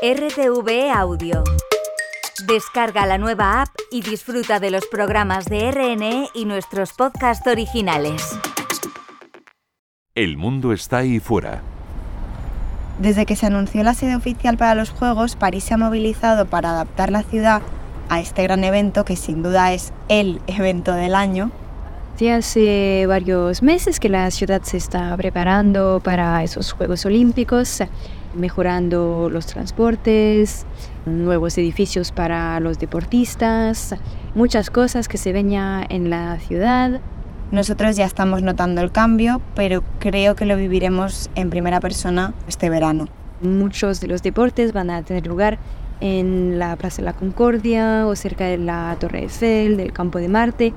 [0.00, 1.42] RTV Audio.
[2.46, 8.38] Descarga la nueva app y disfruta de los programas de RNE y nuestros podcasts originales.
[10.14, 11.62] El mundo está ahí fuera.
[13.00, 16.70] Desde que se anunció la sede oficial para los Juegos, París se ha movilizado para
[16.70, 17.60] adaptar la ciudad
[18.08, 21.50] a este gran evento que sin duda es el evento del año.
[22.18, 27.82] Ya hace varios meses que la ciudad se está preparando para esos Juegos Olímpicos,
[28.34, 30.66] mejorando los transportes,
[31.06, 33.94] nuevos edificios para los deportistas,
[34.34, 37.00] muchas cosas que se ven ya en la ciudad.
[37.50, 42.68] Nosotros ya estamos notando el cambio, pero creo que lo viviremos en primera persona este
[42.68, 43.08] verano.
[43.40, 45.58] Muchos de los deportes van a tener lugar
[46.00, 50.28] en la Plaza de la Concordia o cerca de la Torre Eiffel, del Campo de
[50.28, 50.74] Marte,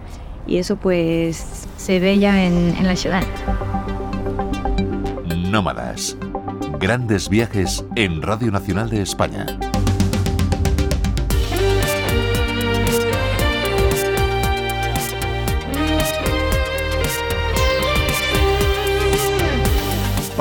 [0.47, 3.23] y eso pues se ve ya en, en la ciudad.
[5.51, 6.17] Nómadas.
[6.79, 9.45] Grandes viajes en Radio Nacional de España.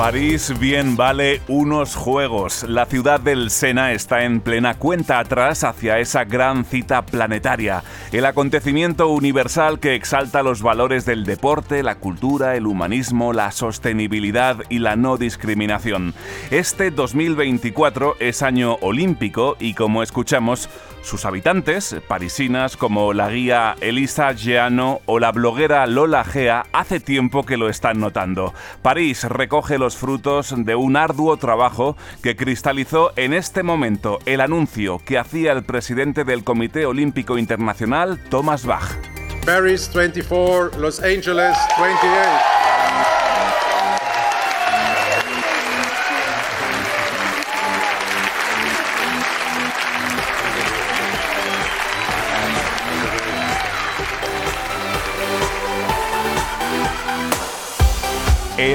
[0.01, 2.63] París bien vale unos juegos.
[2.63, 8.25] La ciudad del Sena está en plena cuenta atrás hacia esa gran cita planetaria, el
[8.25, 14.79] acontecimiento universal que exalta los valores del deporte, la cultura, el humanismo, la sostenibilidad y
[14.79, 16.15] la no discriminación.
[16.49, 20.67] Este 2024 es año olímpico y como escuchamos,
[21.03, 27.43] sus habitantes, parisinas como la guía Elisa Giano o la bloguera Lola Gea, hace tiempo
[27.43, 28.53] que lo están notando.
[28.81, 34.99] París recoge los frutos de un arduo trabajo que cristalizó en este momento el anuncio
[34.99, 38.97] que hacía el presidente del Comité Olímpico Internacional, Thomas Bach.
[39.45, 42.60] Paris 24, Los Angeles 28.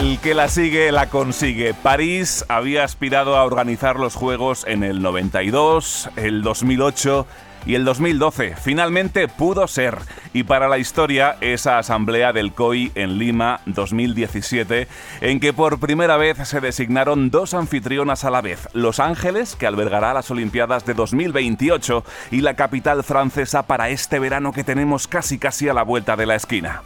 [0.07, 1.75] El que la sigue, la consigue.
[1.75, 7.27] París había aspirado a organizar los Juegos en el 92, el 2008
[7.67, 8.55] y el 2012.
[8.55, 9.99] Finalmente pudo ser.
[10.33, 14.87] Y para la historia, esa asamblea del COI en Lima 2017,
[15.23, 19.67] en que por primera vez se designaron dos anfitrionas a la vez, Los Ángeles, que
[19.67, 25.37] albergará las Olimpiadas de 2028, y la capital francesa para este verano que tenemos casi
[25.37, 26.83] casi a la vuelta de la esquina.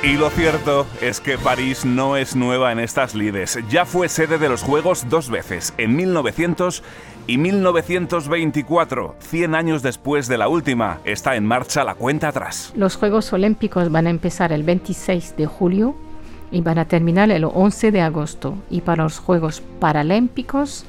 [0.00, 3.58] Y lo cierto es que París no es nueva en estas lides.
[3.68, 6.84] Ya fue sede de los Juegos dos veces, en 1900
[7.26, 9.16] y 1924.
[9.18, 12.72] 100 años después de la última, está en marcha la cuenta atrás.
[12.76, 15.96] Los Juegos Olímpicos van a empezar el 26 de julio
[16.52, 18.54] y van a terminar el 11 de agosto.
[18.70, 20.84] Y para los Juegos Paralímpicos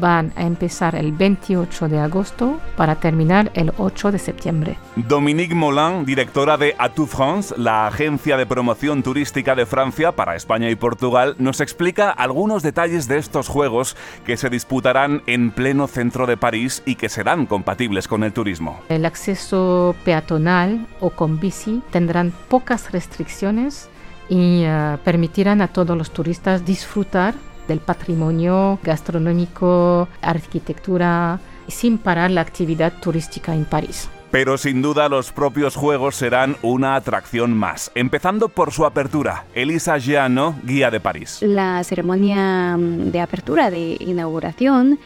[0.00, 4.76] van a empezar el 28 de agosto para terminar el 8 de septiembre.
[4.96, 10.70] Dominique Molin, directora de Atout France, la agencia de promoción turística de Francia para España
[10.70, 16.26] y Portugal, nos explica algunos detalles de estos juegos que se disputarán en pleno centro
[16.26, 18.80] de París y que serán compatibles con el turismo.
[18.88, 23.88] El acceso peatonal o con bici tendrán pocas restricciones
[24.28, 27.34] y uh, permitirán a todos los turistas disfrutar
[27.68, 34.08] del patrimonio gastronómico, arquitectura, sin parar la actividad turística en París.
[34.30, 39.44] Pero sin duda los propios juegos serán una atracción más, empezando por su apertura.
[39.54, 41.40] Elisa Giano, guía de París.
[41.42, 44.98] La ceremonia mm, de apertura, de inauguración,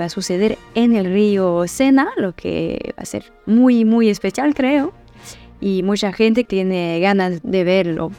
[0.00, 4.54] va a suceder en el río Sena, lo que va a ser muy, muy especial,
[4.54, 4.94] creo.
[5.60, 8.12] Y mucha gente tiene ganas de verlo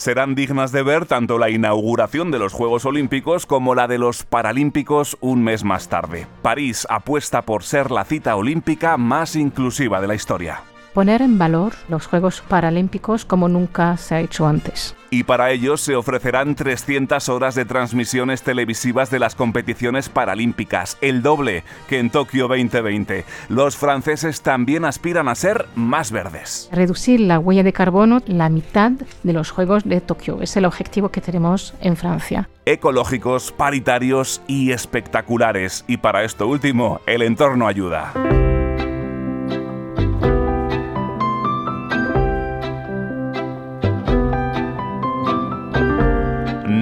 [0.00, 4.22] serán dignas de ver tanto la inauguración de los Juegos Olímpicos como la de los
[4.22, 6.26] Paralímpicos un mes más tarde.
[6.40, 10.62] París apuesta por ser la cita olímpica más inclusiva de la historia
[10.92, 14.96] poner en valor los Juegos Paralímpicos como nunca se ha hecho antes.
[15.10, 21.22] Y para ello se ofrecerán 300 horas de transmisiones televisivas de las competiciones paralímpicas, el
[21.22, 23.24] doble que en Tokio 2020.
[23.48, 26.68] Los franceses también aspiran a ser más verdes.
[26.72, 28.92] Reducir la huella de carbono la mitad
[29.22, 32.48] de los Juegos de Tokio es el objetivo que tenemos en Francia.
[32.64, 35.84] Ecológicos, paritarios y espectaculares.
[35.88, 38.12] Y para esto último, el entorno ayuda.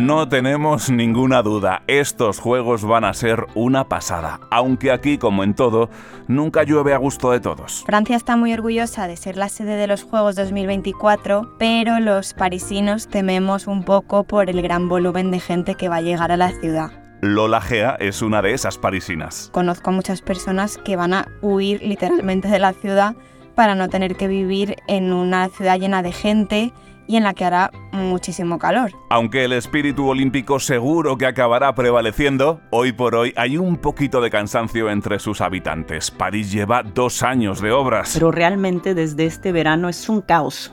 [0.08, 5.52] No tenemos ninguna duda, estos juegos van a ser una pasada, aunque aquí, como en
[5.52, 5.90] todo,
[6.28, 7.84] nunca llueve a gusto de todos.
[7.84, 13.06] Francia está muy orgullosa de ser la sede de los Juegos 2024, pero los parisinos
[13.06, 16.52] tememos un poco por el gran volumen de gente que va a llegar a la
[16.52, 16.90] ciudad.
[17.20, 19.50] Lola Gea es una de esas parisinas.
[19.52, 23.14] Conozco a muchas personas que van a huir literalmente de la ciudad
[23.54, 26.72] para no tener que vivir en una ciudad llena de gente
[27.08, 28.92] y en la que hará muchísimo calor.
[29.10, 34.30] Aunque el espíritu olímpico seguro que acabará prevaleciendo, hoy por hoy hay un poquito de
[34.30, 36.10] cansancio entre sus habitantes.
[36.10, 38.10] París lleva dos años de obras.
[38.12, 40.72] Pero realmente desde este verano es un caos.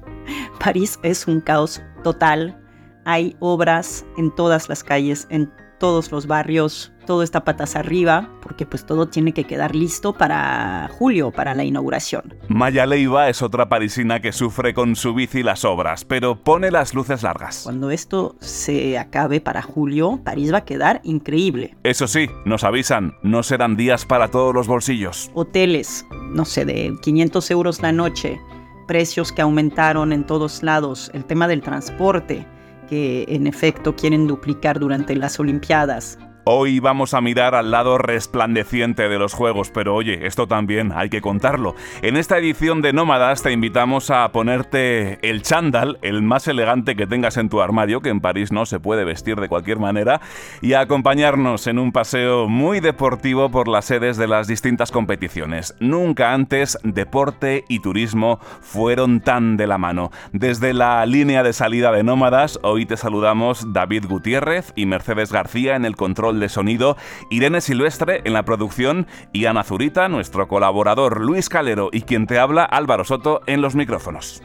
[0.64, 2.56] París es un caos total.
[3.04, 5.52] Hay obras en todas las calles, en
[5.84, 10.88] todos los barrios, todo está patas arriba, porque pues todo tiene que quedar listo para
[10.98, 12.34] julio, para la inauguración.
[12.48, 16.94] Maya Leiva es otra parisina que sufre con su bici las obras, pero pone las
[16.94, 17.64] luces largas.
[17.64, 21.76] Cuando esto se acabe para julio, París va a quedar increíble.
[21.82, 25.30] Eso sí, nos avisan, no serán días para todos los bolsillos.
[25.34, 28.40] Hoteles, no sé, de 500 euros la noche,
[28.86, 32.46] precios que aumentaron en todos lados, el tema del transporte,
[32.86, 36.18] que en efecto quieren duplicar durante las Olimpiadas.
[36.46, 41.08] Hoy vamos a mirar al lado resplandeciente de los juegos, pero oye, esto también hay
[41.08, 41.74] que contarlo.
[42.02, 47.06] En esta edición de Nómadas te invitamos a ponerte el chándal, el más elegante que
[47.06, 50.20] tengas en tu armario, que en París no se puede vestir de cualquier manera,
[50.60, 55.74] y a acompañarnos en un paseo muy deportivo por las sedes de las distintas competiciones.
[55.80, 60.10] Nunca antes deporte y turismo fueron tan de la mano.
[60.32, 65.76] Desde la línea de salida de Nómadas, hoy te saludamos David Gutiérrez y Mercedes García
[65.76, 66.96] en el control de sonido,
[67.30, 72.38] Irene Silvestre en la producción y Ana Zurita, nuestro colaborador Luis Calero y quien te
[72.38, 74.42] habla Álvaro Soto en los micrófonos.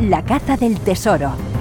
[0.00, 1.53] La caza del tesoro.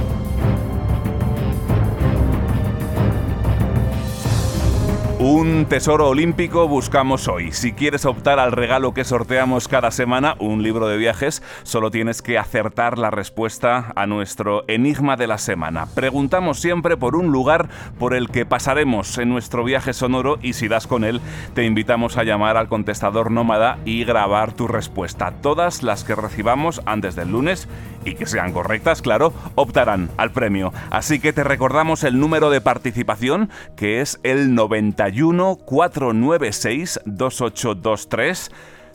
[5.25, 7.53] Un tesoro olímpico buscamos hoy.
[7.53, 12.21] Si quieres optar al regalo que sorteamos cada semana, un libro de viajes, solo tienes
[12.21, 15.85] que acertar la respuesta a nuestro enigma de la semana.
[15.95, 20.67] Preguntamos siempre por un lugar por el que pasaremos en nuestro viaje sonoro y si
[20.67, 21.21] das con él,
[21.53, 25.31] te invitamos a llamar al contestador nómada y grabar tu respuesta.
[25.41, 27.69] Todas las que recibamos antes del lunes
[28.03, 30.73] y que sean correctas, claro, optarán al premio.
[30.89, 38.51] Así que te recordamos el número de participación que es el 91 496 2823.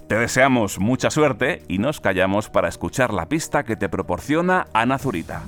[0.08, 4.98] Te deseamos mucha suerte y nos callamos para escuchar la pista que te proporciona Ana
[4.98, 5.42] Zurita.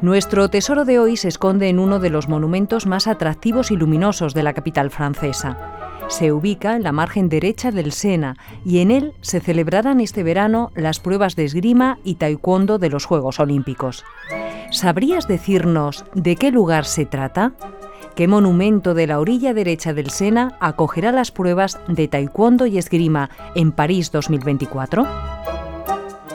[0.00, 4.32] Nuestro tesoro de hoy se esconde en uno de los monumentos más atractivos y luminosos
[4.32, 5.79] de la capital francesa.
[6.10, 10.72] Se ubica en la margen derecha del Sena y en él se celebrarán este verano
[10.74, 14.04] las pruebas de esgrima y taekwondo de los Juegos Olímpicos.
[14.72, 17.52] ¿Sabrías decirnos de qué lugar se trata?
[18.16, 23.30] ¿Qué monumento de la orilla derecha del Sena acogerá las pruebas de taekwondo y esgrima
[23.54, 25.06] en París 2024?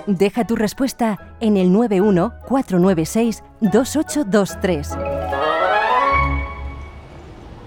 [0.07, 5.24] Deja tu respuesta en el 91 496 2823.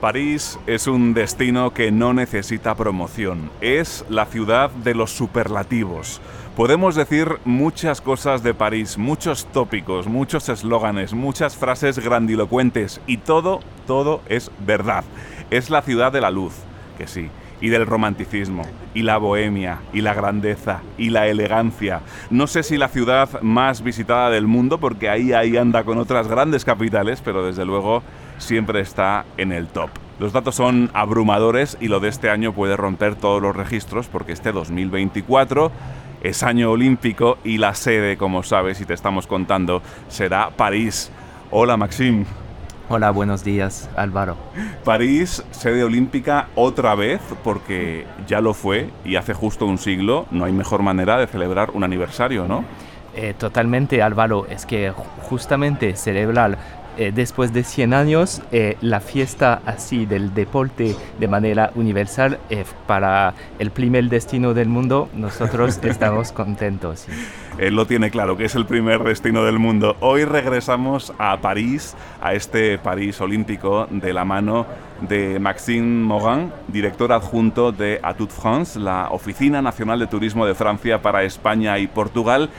[0.00, 6.20] París es un destino que no necesita promoción, es la ciudad de los superlativos.
[6.56, 13.58] Podemos decir muchas cosas de París, muchos tópicos, muchos eslóganes, muchas frases grandilocuentes y todo,
[13.88, 15.02] todo es verdad.
[15.50, 16.54] Es la ciudad de la luz,
[16.96, 17.28] que sí,
[17.60, 18.62] y del romanticismo,
[18.94, 22.02] y la bohemia, y la grandeza, y la elegancia.
[22.30, 26.28] No sé si la ciudad más visitada del mundo, porque ahí, ahí anda con otras
[26.28, 28.04] grandes capitales, pero desde luego
[28.38, 29.90] siempre está en el top.
[30.18, 34.32] Los datos son abrumadores y lo de este año puede romper todos los registros porque
[34.32, 35.70] este 2024
[36.22, 41.12] es año olímpico y la sede, como sabes y te estamos contando, será París.
[41.50, 42.24] Hola Maxim.
[42.88, 44.36] Hola, buenos días Álvaro.
[44.82, 50.46] París, sede olímpica otra vez porque ya lo fue y hace justo un siglo no
[50.46, 52.64] hay mejor manera de celebrar un aniversario, ¿no?
[53.14, 54.92] Eh, totalmente Álvaro, es que
[55.22, 56.58] justamente celebrar
[56.98, 62.64] eh, después de 100 años, eh, la fiesta así del deporte de manera universal eh,
[62.88, 67.06] para el primer destino del mundo, nosotros estamos contentos.
[67.56, 69.96] Él lo tiene claro, que es el primer destino del mundo.
[70.00, 74.66] Hoy regresamos a París, a este París olímpico, de la mano
[75.00, 81.00] de Maxime Morin, director adjunto de Atout France, la Oficina Nacional de Turismo de Francia
[81.00, 82.50] para España y Portugal,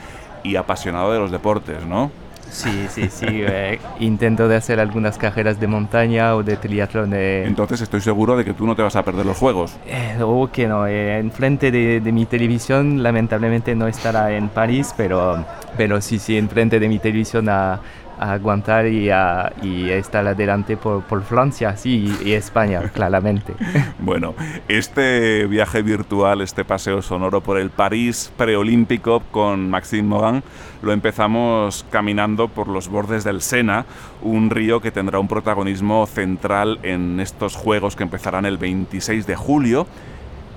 [0.42, 2.10] y apasionado de los deportes, ¿no?
[2.50, 3.26] Sí, sí, sí.
[3.28, 7.12] eh, intento de hacer algunas carreras de montaña o de triatlón.
[7.14, 9.76] eh, Entonces estoy seguro de que tú no te vas a perder los juegos.
[9.86, 14.92] eh, o que no, eh, enfrente de, de mi televisión lamentablemente no estará en París,
[14.96, 15.44] pero,
[15.76, 17.80] pero sí, sí, enfrente de mi televisión a,
[18.20, 23.54] a aguantar y, a, y estar adelante por, por Francia, sí, y, y España, claramente.
[23.98, 24.34] Bueno,
[24.68, 30.42] este viaje virtual, este paseo sonoro por el París preolímpico con Maxime Morin,
[30.82, 33.86] lo empezamos caminando por los bordes del Sena,
[34.20, 39.36] un río que tendrá un protagonismo central en estos Juegos que empezarán el 26 de
[39.36, 39.86] julio.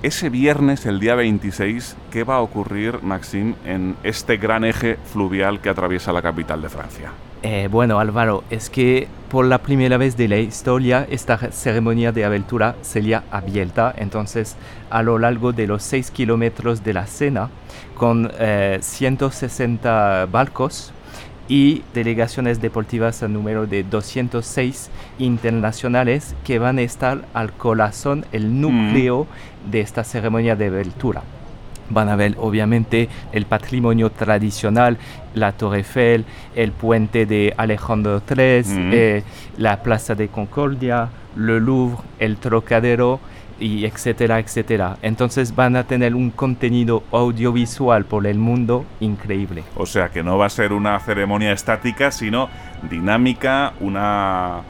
[0.02, 5.60] Ese viernes, el día 26, ¿qué va a ocurrir, Maxime, en este gran eje fluvial
[5.60, 7.10] que atraviesa la capital de Francia?
[7.46, 12.24] Eh, bueno, Álvaro, es que por la primera vez de la historia esta ceremonia de
[12.24, 14.56] abertura sería abierta, entonces
[14.88, 17.50] a lo largo de los 6 kilómetros de la Sena,
[17.98, 20.94] con eh, 160 barcos
[21.46, 28.58] y delegaciones deportivas a número de 206 internacionales que van a estar al corazón, el
[28.58, 29.26] núcleo
[29.70, 31.22] de esta ceremonia de abertura.
[31.90, 34.96] Van a ver obviamente el patrimonio tradicional,
[35.34, 36.24] la Torre Eiffel,
[36.54, 38.90] el puente de Alejandro III, Mm.
[38.92, 39.22] eh,
[39.58, 43.20] la Plaza de Concordia, le Louvre, el Trocadero,
[43.60, 44.96] y etcétera, etcétera.
[45.00, 49.62] Entonces van a tener un contenido audiovisual por el mundo increíble.
[49.76, 52.48] O sea que no va a ser una ceremonia estática, sino
[52.90, 54.60] dinámica, una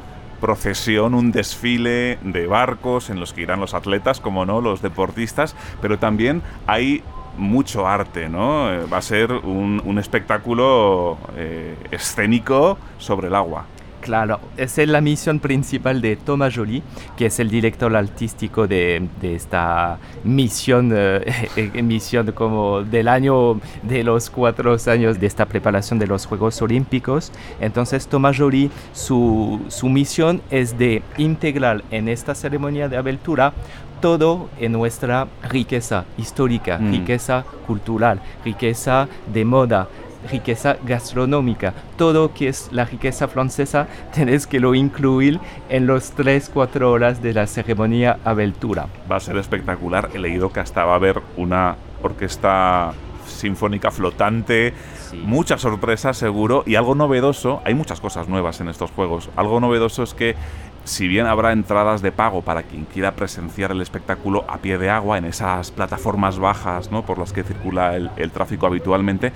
[0.45, 5.57] procesión, un desfile de barcos en los que irán los atletas, como no, los deportistas,
[5.81, 7.03] pero también hay
[7.39, 8.71] mucho arte, ¿no?
[8.71, 13.65] Eh, Va a ser un, un espectáculo eh, escénico sobre el agua.
[14.05, 16.83] Claro, esa es la misión principal de Thomas Joly,
[17.17, 24.05] que es el director artístico de, de esta misión, eh, misión como del año de
[24.05, 27.33] los cuatro años de esta preparación de los Juegos Olímpicos.
[27.63, 33.55] Entonces, Thomas Joly, su, su misión es de integrar en esta ceremonia de abertura
[34.03, 36.91] todo en nuestra riqueza histórica, Mm.
[36.93, 39.89] riqueza cultural, riqueza de moda,
[40.31, 46.83] riqueza gastronómica, todo que es la riqueza francesa, tenés que lo incluir en los 3-4
[46.83, 48.89] horas de la ceremonia abertura.
[49.11, 50.11] Va a ser espectacular.
[50.15, 52.93] He leído que hasta va a haber una orquesta
[53.27, 54.75] sinfónica flotante,
[55.23, 57.61] muchas sorpresas seguro y algo novedoso.
[57.65, 59.31] Hay muchas cosas nuevas en estos juegos.
[59.37, 60.37] Algo novedoso es que
[60.85, 64.91] si bien habrá entradas de pago para quien quiera presenciar el espectáculo a pie de
[64.91, 67.05] agua en esas plataformas bajas ¿no?
[67.07, 69.33] por las que circula el, el tráfico habitualmente,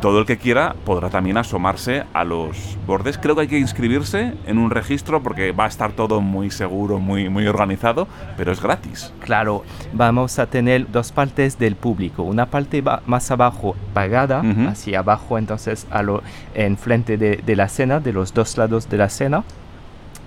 [0.00, 3.16] todo el que quiera podrá también asomarse a los bordes.
[3.18, 6.98] Creo que hay que inscribirse en un registro porque va a estar todo muy seguro,
[6.98, 9.12] muy, muy organizado, pero es gratis.
[9.20, 12.22] Claro, vamos a tener dos partes del público.
[12.22, 14.68] Una parte más abajo pagada, Ujú.
[14.68, 16.22] hacia abajo entonces a lo,
[16.54, 19.44] enfrente de, de la cena, de los dos lados de la cena.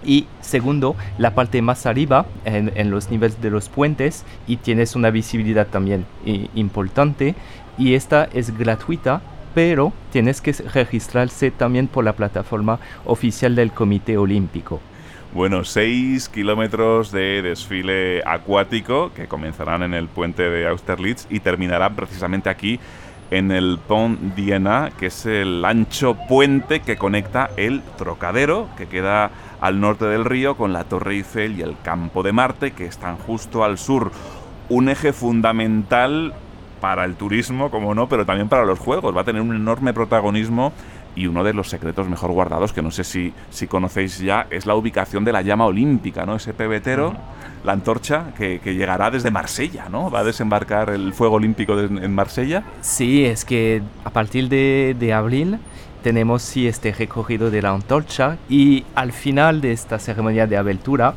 [0.04, 4.96] Y segundo, la parte más arriba, en, en los niveles de los puentes, y tienes
[4.96, 7.36] una visibilidad también i- importante.
[7.78, 9.22] Y esta es gratuita,
[9.54, 14.80] pero tienes que registrarse también por la plataforma oficial del Comité Olímpico.
[15.34, 21.96] Bueno, 6 kilómetros de desfile acuático que comenzarán en el puente de Austerlitz y terminarán
[21.96, 22.80] precisamente aquí
[23.32, 29.30] en el Pont d'Iéna, que es el ancho puente que conecta el Trocadero, que queda
[29.62, 33.18] al norte del río, con la Torre Eiffel y el Campo de Marte, que están
[33.18, 34.12] justo al sur.
[34.68, 36.34] Un eje fundamental
[36.82, 39.16] para el turismo, como no, pero también para los juegos.
[39.16, 40.72] Va a tener un enorme protagonismo
[41.16, 44.66] y uno de los secretos mejor guardados, que no sé si, si conocéis ya, es
[44.66, 46.36] la ubicación de la llama olímpica, ¿no?
[46.36, 47.14] Ese pebetero,
[47.66, 50.10] la antorcha, que, que llegará desde Marsella, ¿no?
[50.10, 52.64] Va a desembarcar el fuego olímpico de- en Marsella.
[52.82, 55.58] Sí, es que a partir de, de abril
[56.04, 61.14] tenemos sí este recorrido de la antorcha y al final de esta ceremonia de abertura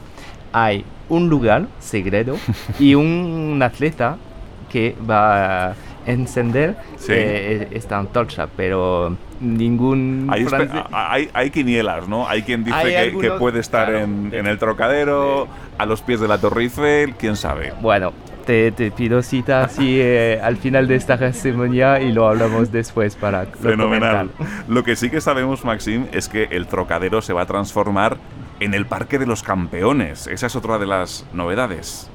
[0.53, 2.37] hay un lugar secreto
[2.81, 4.17] y un atleta
[4.73, 5.75] que va a
[6.07, 7.13] encender Sí.
[7.15, 10.47] eh, esta antorcha, pero ningún Hay,
[10.93, 12.29] hay, hay quinielas, ¿no?
[12.29, 15.47] Hay quien dice Hay que, que puede estar claro, en, de- en el Trocadero,
[15.79, 17.73] a los pies de la Torre Eiffel, quién sabe.
[17.81, 18.13] Bueno,
[18.47, 23.15] te, te pido cita así eh, al final de esta ceremonia y lo hablamos después
[23.15, 24.29] para lo Fenomenal.
[24.31, 24.65] comentar.
[24.69, 28.17] Lo que sí que sabemos, Maxim, es que el Trocadero se va a transformar
[28.61, 30.27] en el Parque de los Campeones.
[30.29, 32.09] Esa es otra de las novedades.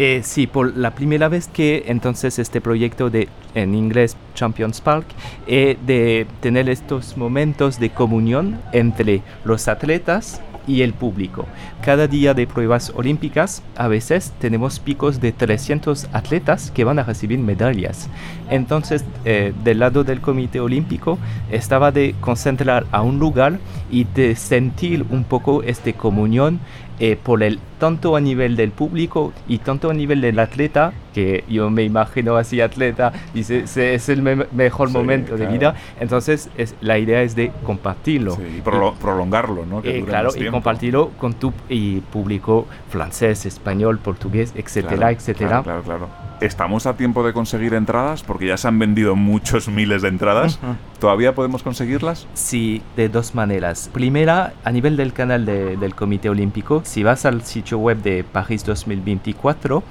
[0.00, 5.06] Eh, sí, por la primera vez que entonces este proyecto de, en inglés, Champions Park,
[5.48, 11.46] eh, de tener estos momentos de comunión entre los atletas y el público.
[11.84, 17.02] Cada día de pruebas olímpicas a veces tenemos picos de 300 atletas que van a
[17.02, 18.08] recibir medallas.
[18.50, 21.18] Entonces, eh, del lado del Comité Olímpico
[21.50, 23.58] estaba de concentrar a un lugar
[23.90, 26.60] y de sentir un poco esta comunión
[27.00, 31.44] eh, por el, tanto a nivel del público y tanto a nivel del atleta, que
[31.48, 36.98] yo me imagino así atleta, y es el mejor momento de vida, entonces es, la
[36.98, 38.36] idea es de compartirlo.
[38.36, 39.80] y prolongarlo, ¿no?
[39.84, 45.62] Eh, claro, y compartirlo con tu y público francés, español, portugués, etcétera, etcétera.
[45.62, 46.08] Claro, claro,
[46.40, 48.22] ¿Estamos a tiempo de conseguir entradas?
[48.22, 50.60] Porque ya se han vendido muchos miles de entradas.
[51.00, 52.28] ¿Todavía podemos conseguirlas?
[52.34, 53.90] Sí, de dos maneras.
[53.92, 58.64] Primera, a nivel del canal del Comité Olímpico, si vas al sitio web de París
[58.64, 59.82] 2024,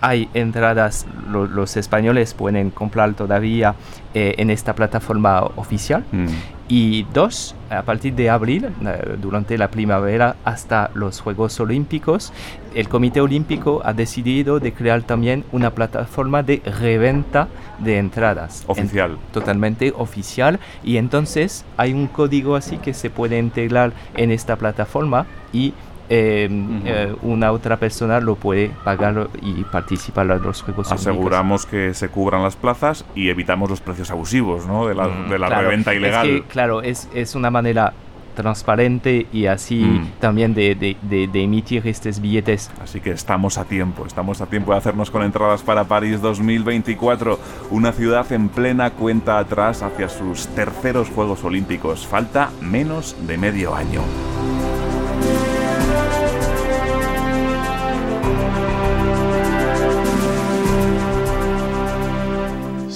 [0.00, 3.74] hay entradas, los españoles pueden comprar todavía
[4.14, 6.04] eh, en esta plataforma oficial.
[6.10, 6.26] Mm.
[6.68, 12.32] Y dos, a partir de abril, eh, durante la primavera hasta los Juegos Olímpicos,
[12.74, 17.48] el Comité Olímpico ha decidido de crear también una plataforma de reventa
[17.80, 18.64] de entradas.
[18.68, 19.18] Oficial.
[19.32, 20.60] totalmente oficial.
[20.84, 25.74] Y entonces hay un código así que se puede integrar en esta plataforma y
[26.12, 31.94] Em, eh, una otra persona lo puede pagar y participar en los Juegos Aseguramos que
[31.94, 34.88] se cubran las plazas y evitamos los precios abusivos ¿no?
[34.88, 36.42] de la, mm, de la reventa ilegal.
[36.48, 37.92] claro, es, es una manera
[38.34, 40.12] transparente y así mm.
[40.18, 42.72] también de, de, de, emitir estos billetes.
[42.82, 47.38] Así que estamos a tiempo, estamos a tiempo de hacernos con entradas para París 2024,
[47.70, 52.04] una ciudad en plena cuenta atrás hacia sus terceros Juegos Olímpicos.
[52.04, 54.00] Falta menos de medio año.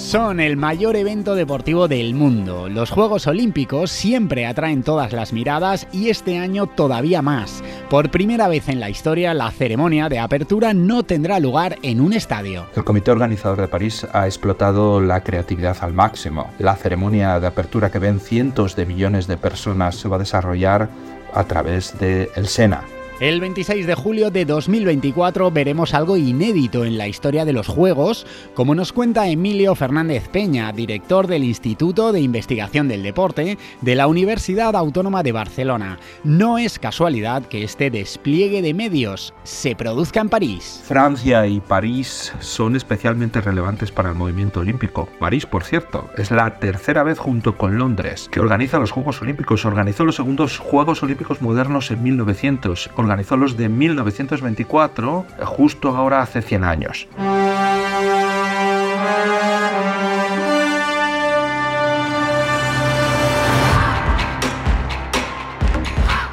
[0.05, 2.69] Son el mayor evento deportivo del mundo.
[2.69, 7.63] Los Juegos Olímpicos siempre atraen todas las miradas y este año todavía más.
[7.89, 12.13] Por primera vez en la historia, la ceremonia de apertura no tendrá lugar en un
[12.13, 12.67] estadio.
[12.75, 16.51] El comité organizador de París ha explotado la creatividad al máximo.
[16.59, 20.87] La ceremonia de apertura que ven cientos de millones de personas se va a desarrollar
[21.33, 22.83] a través del el Sena,
[23.21, 28.27] el 26 de julio de 2024 veremos algo inédito en la historia de los Juegos,
[28.53, 34.07] como nos cuenta Emilio Fernández Peña, director del Instituto de Investigación del Deporte de la
[34.07, 35.97] Universidad Autónoma de Barcelona.
[36.25, 40.83] No es casualidad que este despliegue de medios se produzca en París.
[40.85, 45.07] Francia y París son especialmente relevantes para el movimiento olímpico.
[45.19, 49.63] París, por cierto, es la tercera vez junto con Londres que organiza los Juegos Olímpicos.
[49.63, 56.41] Organizó los segundos Juegos Olímpicos modernos en 1900 organizó los de 1924, justo ahora hace
[56.41, 57.07] 100 años.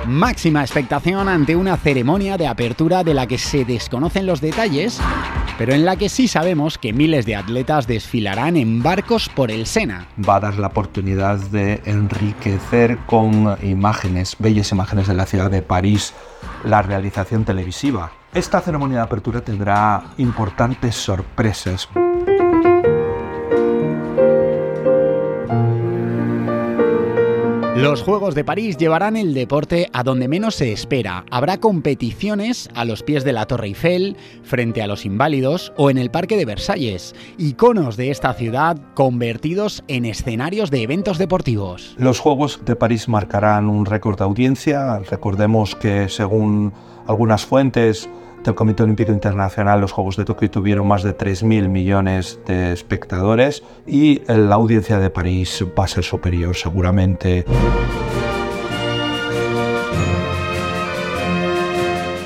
[0.07, 5.01] Máxima expectación ante una ceremonia de apertura de la que se desconocen los detalles,
[5.57, 9.67] pero en la que sí sabemos que miles de atletas desfilarán en barcos por el
[9.67, 10.07] Sena.
[10.29, 15.63] Va a dar la oportunidad de enriquecer con imágenes, bellas imágenes de la ciudad de
[15.63, 16.13] París,
[16.64, 18.12] la realización televisiva.
[18.35, 21.88] Esta ceremonia de apertura tendrá importantes sorpresas.
[27.83, 31.25] Los Juegos de París llevarán el deporte a donde menos se espera.
[31.33, 35.99] Habrá competiciones a los pies de la Torre Eiffel, frente a los inválidos o en
[35.99, 41.97] el Parque de Versalles, iconos de esta ciudad convertidos en escenarios de eventos deportivos.
[41.99, 45.01] Los Juegos de París marcarán un récord de audiencia.
[45.01, 46.73] Recordemos que según
[47.09, 48.09] algunas fuentes,
[48.51, 53.63] del Comité Olímpico Internacional, los Juegos de Tokio tuvieron más de 3.000 millones de espectadores
[53.87, 57.45] y la audiencia de París va a ser superior seguramente.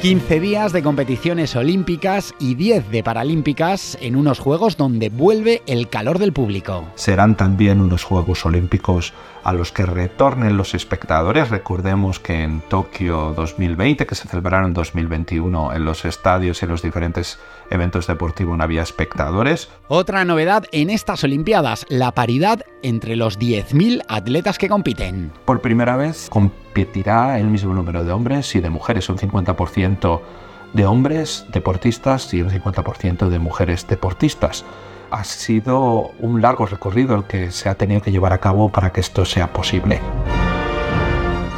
[0.06, 5.88] 15 días de competiciones olímpicas y 10 de paralímpicas en unos Juegos donde vuelve el
[5.88, 6.86] calor del público.
[6.94, 11.50] Serán también unos Juegos Olímpicos a los que retornen los espectadores.
[11.50, 16.70] Recordemos que en Tokio 2020, que se celebraron en 2021 en los estadios y en
[16.70, 17.40] los diferentes
[17.70, 19.70] eventos deportivos no había espectadores.
[19.88, 25.32] Otra novedad en estas Olimpiadas, la paridad entre los 10.000 atletas que compiten.
[25.44, 26.28] Por primera vez
[26.76, 30.20] competirá el mismo número de hombres y de mujeres, un 50%
[30.74, 34.62] de hombres deportistas y un 50% de mujeres deportistas.
[35.10, 38.92] Ha sido un largo recorrido el que se ha tenido que llevar a cabo para
[38.92, 40.02] que esto sea posible.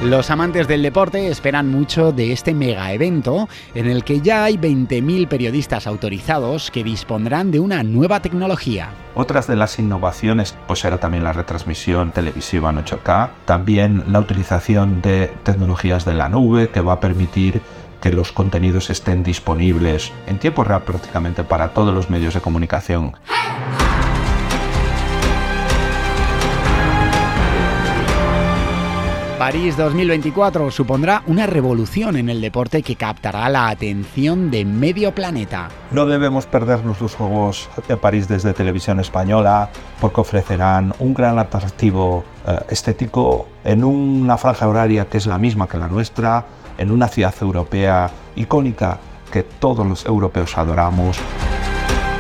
[0.02, 4.56] Los amantes del deporte esperan mucho de este mega evento en el que ya hay
[4.56, 8.90] 20.000 periodistas autorizados que dispondrán de una nueva tecnología.
[9.16, 15.02] Otras de las innovaciones pues era también la retransmisión televisiva en 8K, también la utilización
[15.02, 17.61] de tecnologías de la nube que va a permitir
[18.00, 23.16] que los contenidos estén disponibles en tiempo real prácticamente para todos los medios de comunicación.
[29.38, 35.68] París 2024 supondrá una revolución en el deporte que captará la atención de medio planeta.
[35.92, 39.70] No debemos perdernos los Juegos de París desde televisión española
[40.01, 45.68] porque ofrecerán un gran atractivo eh, estético en una franja horaria que es la misma
[45.68, 46.44] que la nuestra,
[46.77, 48.98] en una ciudad europea icónica
[49.31, 51.16] que todos los europeos adoramos.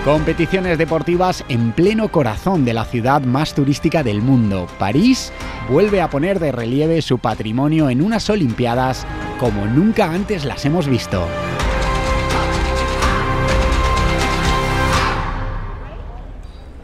[0.04, 5.32] Competiciones deportivas en pleno corazón de la ciudad más turística del mundo, París,
[5.68, 9.06] vuelve a poner de relieve su patrimonio en unas Olimpiadas
[9.38, 11.26] como nunca antes las hemos visto.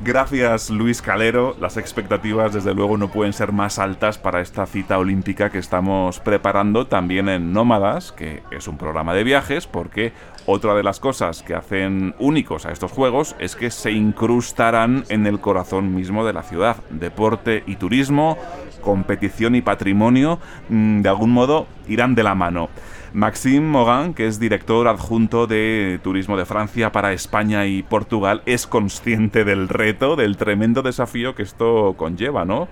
[0.04, 1.56] Gracias Luis Calero.
[1.58, 6.20] Las expectativas desde luego no pueden ser más altas para esta cita olímpica que estamos
[6.20, 10.12] preparando también en Nómadas, que es un programa de viajes, porque
[10.44, 15.26] otra de las cosas que hacen únicos a estos juegos es que se incrustarán en
[15.26, 16.76] el corazón mismo de la ciudad.
[16.90, 18.36] Deporte y turismo,
[18.82, 20.38] competición y patrimonio,
[20.68, 22.68] mm, de algún modo irán de la mano.
[23.14, 28.66] Maxime Mogan, que es director adjunto de Turismo de Francia para España y Portugal, es
[28.66, 32.66] consciente del reto, del tremendo desafío que esto conlleva, ¿no?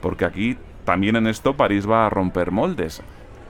[0.00, 3.02] Porque aquí, también en esto, París va a romper moldes.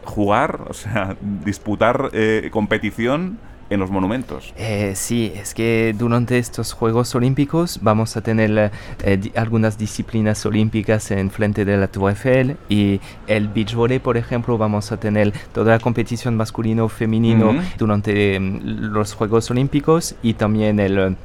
[0.04, 3.38] Jugar, o sea, disputar eh, competición
[3.72, 4.52] en los monumentos.
[4.56, 8.70] Eh, sí, es que durante estos Juegos Olímpicos vamos a tener
[9.02, 14.16] eh, algunas disciplinas olímpicas en frente de la Tour Eiffel y el beach volley, por
[14.16, 18.60] ejemplo, vamos a tener toda la competición masculino-femenino durante mm,
[18.92, 21.16] los Juegos Olímpicos y también el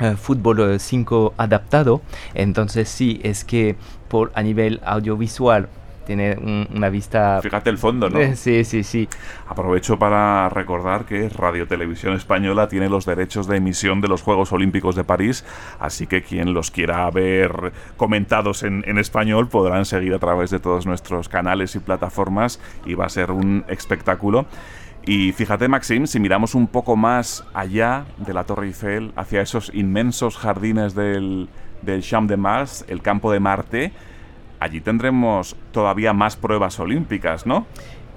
[0.00, 2.02] eh, fútbol 5 adaptado.
[2.34, 3.76] Entonces sí, es que
[4.08, 5.68] por a nivel audiovisual
[6.06, 7.40] tiene una vista...
[7.42, 8.18] Fíjate el fondo, ¿no?
[8.36, 9.08] Sí, sí, sí.
[9.46, 14.52] Aprovecho para recordar que Radio Televisión Española tiene los derechos de emisión de los Juegos
[14.52, 15.44] Olímpicos de París,
[15.78, 20.60] así que quien los quiera ver comentados en, en español podrán seguir a través de
[20.60, 24.46] todos nuestros canales y plataformas y va a ser un espectáculo.
[25.04, 29.70] Y fíjate, Maxim, si miramos un poco más allá de la Torre Eiffel, hacia esos
[29.72, 31.48] inmensos jardines del,
[31.82, 33.92] del Champ de Mars, el campo de Marte,
[34.60, 37.66] allí tendremos todavía más pruebas olímpicas, ¿no?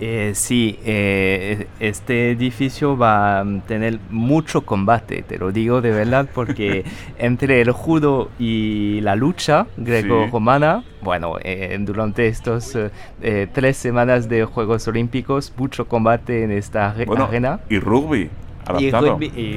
[0.01, 6.29] Eh, sí, eh, este edificio va a tener mucho combate, te lo digo de verdad,
[6.33, 6.85] porque
[7.17, 12.77] entre el judo y la lucha greco-romana, bueno, eh, durante estos
[13.19, 17.59] tres semanas de Juegos Olímpicos, mucho combate en esta arena.
[17.69, 18.29] Y rugby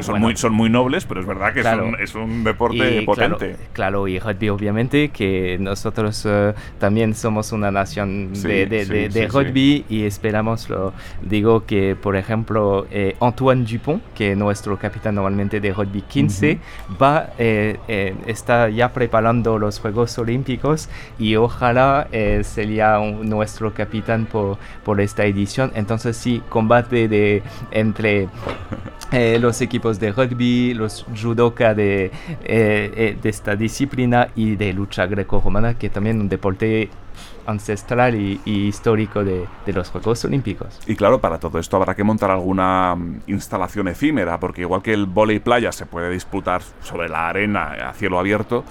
[0.02, 1.60] son, muy, son muy nobles, pero es verdad que
[2.02, 3.56] es, un, deporte potente.
[3.72, 10.68] Claro, y rugby obviamente, que nosotros eh, también somos una nación de, rugby y esperamos,
[10.68, 16.02] lo, digo que por ejemplo eh, Antoine Dupont, que es nuestro capitán normalmente de rugby
[16.02, 16.58] 15,
[17.00, 22.08] va, eh, está ya preparando los Juegos Olímpicos y ojalá
[22.42, 25.72] sería nuestro capitán por, por esta edición.
[25.74, 28.28] Entonces sí, combate de entre
[29.10, 32.12] eh, los equipos de rugby, los judoka de, eh,
[32.44, 36.88] eh, de esta disciplina y de lucha greco-romana, que también es un deporte
[37.46, 40.80] ancestral y, histórico de, los Juegos Olímpicos.
[40.86, 44.92] Y claro, para todo esto habrá que montar alguna mm, instalación efímera, porque igual que
[44.92, 48.64] el volei playa se puede disputar sobre la arena a cielo abierto,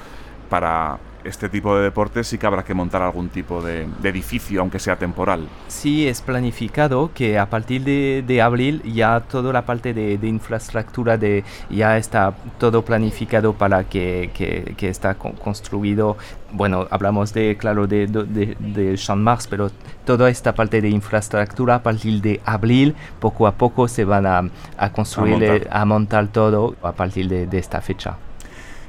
[0.50, 4.80] para este tipo de deportes sí que habrá que montar algún tipo de, edificio, aunque
[4.80, 5.48] sea temporal.
[5.68, 11.44] Sí, es planificado que a partir de, abril ya toda la parte de, infraestructura de,
[11.70, 16.18] ya está todo planificado para que, que, está construido.
[16.52, 19.72] Bueno, hablamos de, claro, de, de, de Champ Mars, pero
[20.06, 24.50] toda esta parte de infraestructura a partir de abril, poco a poco se van a,
[24.78, 28.18] a construir, a montar todo a partir de esta fecha.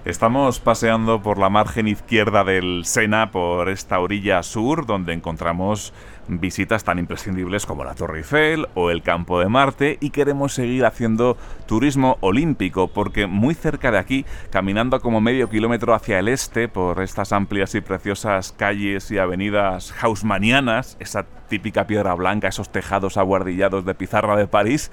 [0.05, 5.93] Estamos paseando por la margen izquierda del Sena, por esta orilla sur, donde encontramos
[6.27, 10.87] visitas tan imprescindibles como la Torre Eiffel o el Campo de Marte y queremos seguir
[10.87, 11.37] haciendo
[11.67, 17.01] turismo olímpico porque muy cerca de aquí, caminando como medio kilómetro hacia el este por
[17.01, 23.85] estas amplias y preciosas calles y avenidas hausmanianas, esa típica piedra blanca, esos tejados aguardillados
[23.85, 24.91] de pizarra de París,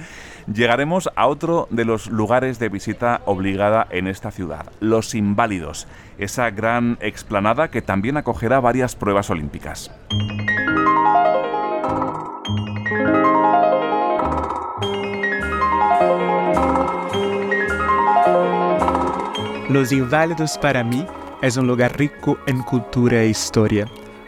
[0.53, 6.49] llegaremos a otro de los lugares de visita obligada en esta ciudad, los Inválidos, esa
[6.49, 9.89] gran explanada que también acogerá varias pruebas olímpicas.
[19.69, 21.07] Los Inválidos para mí
[21.41, 23.85] es un lugar rico en cultura e historia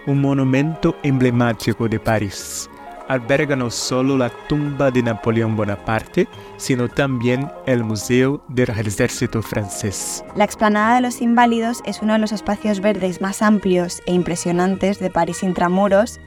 [0.08, 2.70] un monumento emblemático de París.
[3.08, 10.24] Alberga no solo la tumba de Napoleón Bonaparte, sino también el Museo del Ejército francés.
[10.36, 15.00] La explanada de los Inválidos es uno de los espacios verdes más amplios e impresionantes
[15.00, 16.22] de París intramuros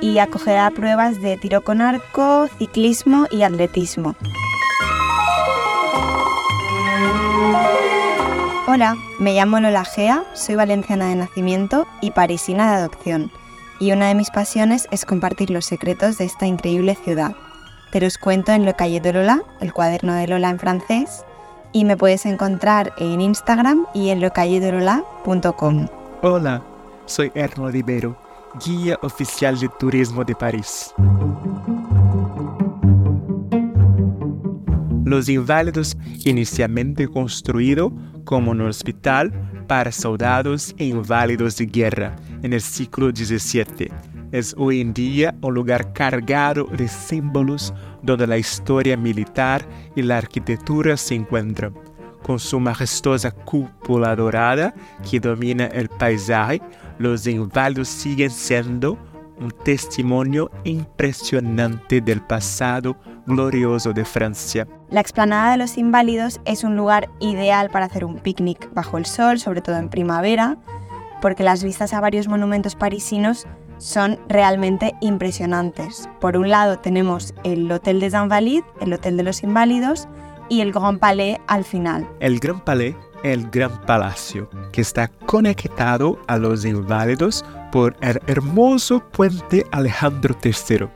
[0.00, 4.14] y acogerá pruebas de tiro con arco, ciclismo y atletismo.
[8.70, 13.30] Hola, me llamo Lola Gea, soy valenciana de nacimiento y parisina de adopción,
[13.80, 17.34] y una de mis pasiones es compartir los secretos de esta increíble ciudad.
[17.92, 21.24] Te los cuento en Le Calle de Lola, el cuaderno de Lola en francés,
[21.72, 25.88] y me puedes encontrar en Instagram y en localledelola.com.
[26.20, 26.62] Hola,
[27.06, 28.18] soy Erno Rivero,
[28.62, 30.92] guía oficial de turismo de París.
[35.06, 37.90] Los Inválidos, inicialmente construido
[38.28, 39.32] como un hospital
[39.66, 43.90] para soldados e inválidos de guerra en el siglo XVII,
[44.32, 50.18] es hoy en día un lugar cargado de símbolos donde la historia militar y la
[50.18, 51.72] arquitectura se encuentran.
[52.22, 54.74] Con su majestuosa cúpula dorada
[55.10, 56.60] que domina el paisaje,
[56.98, 58.98] los inválidos siguen siendo
[59.40, 62.96] un testimonio impresionante del pasado
[63.26, 64.66] glorioso de Francia.
[64.90, 69.06] La explanada de los inválidos es un lugar ideal para hacer un picnic bajo el
[69.06, 70.56] sol, sobre todo en primavera,
[71.20, 73.46] porque las vistas a varios monumentos parisinos
[73.78, 76.08] son realmente impresionantes.
[76.20, 80.08] Por un lado tenemos el Hotel des Invalides, el Hotel de los Inválidos,
[80.48, 82.08] y el Grand Palais al final.
[82.20, 89.02] El Grand Palais el Gran Palacio, que está conectado a los inválidos por el hermoso
[89.10, 90.88] puente Alejandro III.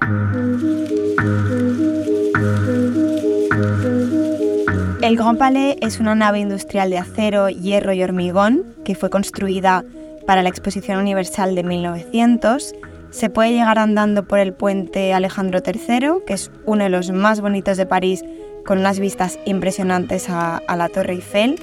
[5.03, 9.85] El Grand Palais es una nave industrial de acero, hierro y hormigón que fue construida
[10.27, 12.75] para la Exposición Universal de 1900.
[13.11, 17.41] Se puede llegar andando por el puente Alejandro III, que es uno de los más
[17.41, 18.25] bonitos de París,
[18.65, 21.61] con unas vistas impresionantes a, a la Torre Eiffel.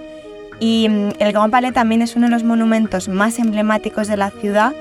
[0.60, 4.32] Y mm, el Grand Palais también es uno de los monumentos más emblemáticos de la
[4.32, 4.74] ciudad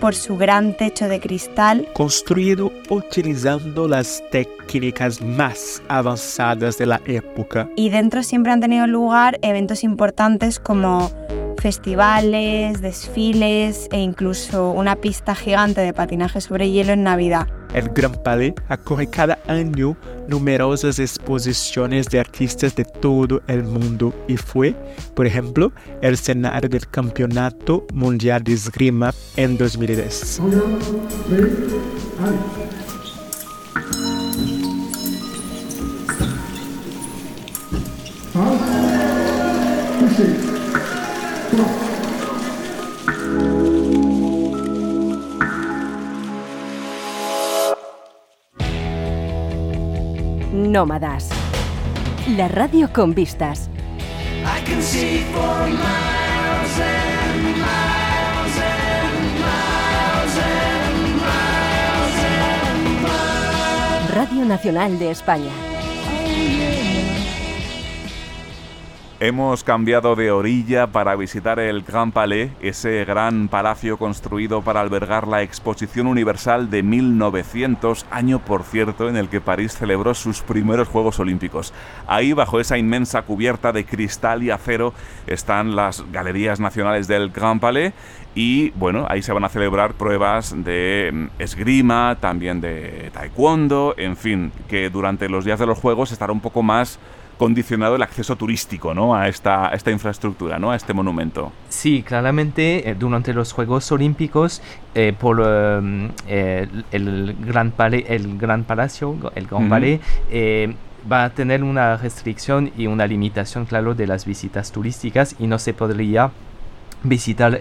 [0.00, 1.88] por su gran techo de cristal.
[1.94, 7.68] Construido utilizando las técnicas más avanzadas de la época.
[7.76, 11.10] Y dentro siempre han tenido lugar eventos importantes como
[11.58, 17.46] festivales, desfiles e incluso una pista gigante de patinaje sobre hielo en Navidad.
[17.74, 19.96] El Gran Palais acoge cada año
[20.28, 24.76] numerosas exposiciones de artistas de todo el mundo y fue,
[25.14, 30.40] por ejemplo, el escenario del Campeonato Mundial de Esgrima en 2010.
[50.52, 51.28] Nómadas.
[52.36, 53.70] La radio con vistas.
[64.12, 65.63] Radio Nacional de España.
[69.24, 75.26] Hemos cambiado de orilla para visitar el Grand Palais, ese gran palacio construido para albergar
[75.26, 80.88] la Exposición Universal de 1900, año por cierto en el que París celebró sus primeros
[80.88, 81.72] Juegos Olímpicos.
[82.06, 84.92] Ahí, bajo esa inmensa cubierta de cristal y acero,
[85.26, 87.94] están las galerías nacionales del Grand Palais
[88.34, 94.18] y bueno, ahí se van a celebrar pruebas de mm, esgrima, también de taekwondo, en
[94.18, 96.98] fin, que durante los días de los Juegos estará un poco más
[97.38, 99.14] condicionado el acceso turístico ¿no?
[99.14, 100.70] a, esta, esta infraestructura, ¿no?
[100.70, 101.52] a este monumento.
[101.68, 104.62] Sí, claramente eh, durante los Juegos Olímpicos,
[104.94, 110.74] eh, por em, el, Gran Palais, el Gran Palacio, el Gran Palais, eh,
[111.10, 115.58] va a tener una restricción y una limitación, claro, de las visitas turísticas y no
[115.58, 116.30] se podría
[117.02, 117.60] visitar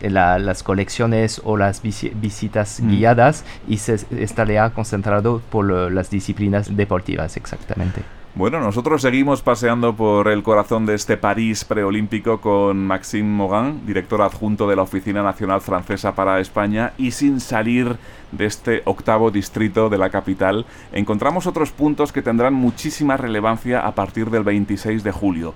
[0.00, 2.90] las colecciones o las visitas mm.
[2.90, 8.02] guiadas y se estaría concentrado por las disciplinas deportivas exactamente.
[8.36, 14.20] Bueno, nosotros seguimos paseando por el corazón de este París preolímpico con Maxime Mogan, director
[14.20, 17.96] adjunto de la Oficina Nacional Francesa para España, y sin salir
[18.32, 23.94] de este octavo distrito de la capital, encontramos otros puntos que tendrán muchísima relevancia a
[23.94, 25.54] partir del 26 de julio.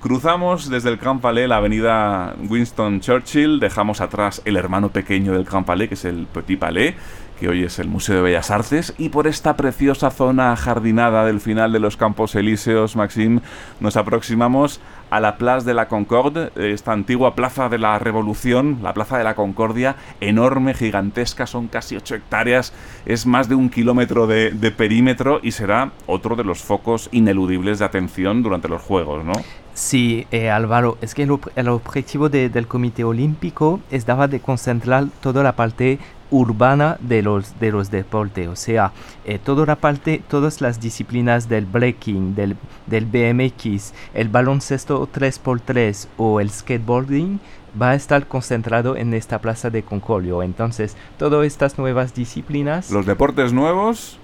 [0.00, 5.44] Cruzamos desde el Grand Palais la avenida Winston Churchill, dejamos atrás el hermano pequeño del
[5.44, 6.94] Grand Palais, que es el Petit Palais,
[7.42, 11.40] que hoy es el Museo de Bellas Artes, y por esta preciosa zona jardinada del
[11.40, 13.40] final de los Campos Elíseos, Maxim,
[13.80, 18.94] nos aproximamos a la Plaza de la Concorde, esta antigua Plaza de la Revolución, la
[18.94, 22.72] Plaza de la Concordia, enorme, gigantesca, son casi 8 hectáreas,
[23.06, 27.86] es más de un kilómetro de, perímetro y será otro de los focos ineludibles de
[27.86, 29.32] atención durante los Juegos, ¿no?
[29.74, 35.42] Sí, eh, Álvaro, es que el, objetivo del Comité Olímpico es dar de concentrar toda
[35.42, 35.98] la parte
[36.32, 38.92] urbana de los, de los deportes, o sea,
[39.24, 46.08] eh, toda la parte, todas las disciplinas del breaking, del, del BMX, el baloncesto 3x3
[46.16, 47.38] o el skateboarding
[47.80, 50.42] va a estar concentrado en esta plaza de Concordio.
[50.42, 52.90] Entonces, todas estas nuevas disciplinas...
[52.90, 54.18] Los deportes nuevos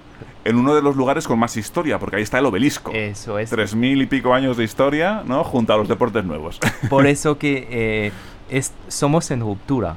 [0.45, 2.91] en uno de los lugares con más historia, porque ahí está el obelisco.
[2.91, 3.49] Eso es.
[3.49, 5.43] Tres mil y pico años de historia, ¿no?
[5.43, 6.59] Junto a los deportes nuevos.
[6.89, 8.11] Por eso que eh,
[8.49, 9.95] es, somos en ruptura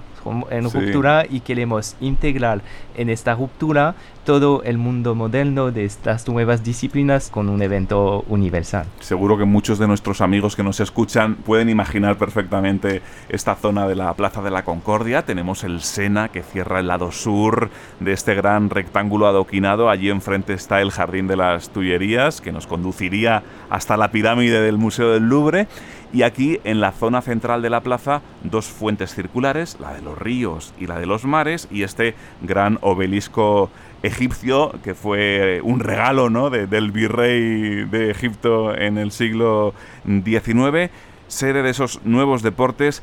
[0.50, 2.60] en ruptura y queremos integrar
[2.96, 8.86] en esta ruptura todo el mundo moderno de estas nuevas disciplinas con un evento universal.
[9.00, 13.96] Seguro que muchos de nuestros amigos que nos escuchan pueden imaginar perfectamente esta zona de
[13.96, 15.22] la Plaza de la Concordia.
[15.22, 19.90] Tenemos el Sena que cierra el lado sur de este gran rectángulo adoquinado.
[19.90, 24.78] Allí enfrente está el Jardín de las Tullerías que nos conduciría hasta la pirámide del
[24.78, 25.66] Museo del Louvre.
[26.12, 30.18] Y aquí, en la zona central de la plaza, dos fuentes circulares, la de los
[30.18, 33.70] ríos y la de los mares, y este gran obelisco
[34.02, 36.50] egipcio que fue un regalo ¿no?
[36.50, 39.72] del virrey de Egipto en el siglo
[40.04, 40.90] XIX,
[41.28, 43.02] sede de esos nuevos deportes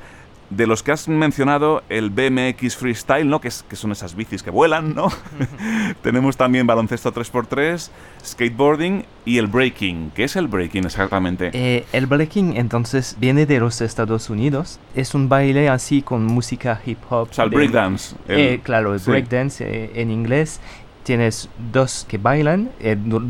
[0.50, 3.40] de los que has mencionado, el BMX Freestyle, ¿no?
[3.40, 5.10] Que, es, que son esas bicis que vuelan, ¿no?
[6.02, 7.90] Tenemos también baloncesto 3x3,
[8.26, 10.12] skateboarding y el breaking.
[10.16, 11.52] ¿Qué es el breaking exactamente?
[11.54, 14.80] Eh, el breaking entonces viene de los Estados Unidos.
[14.96, 17.30] Es un baile así con música hip hop.
[17.30, 18.16] O sea, el breakdance.
[18.28, 20.60] Eh, claro, el breakdance eh, en inglés.
[21.04, 22.70] Tienes dos que bailan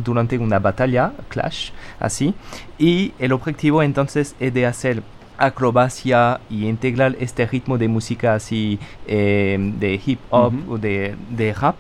[0.03, 2.34] durante una batalla, clash, así.
[2.77, 5.01] Y el objetivo entonces es de hacer
[5.39, 11.54] acrobacia y integrar este ritmo de música así eh, de hip hop o de, de,
[11.54, 11.75] rap.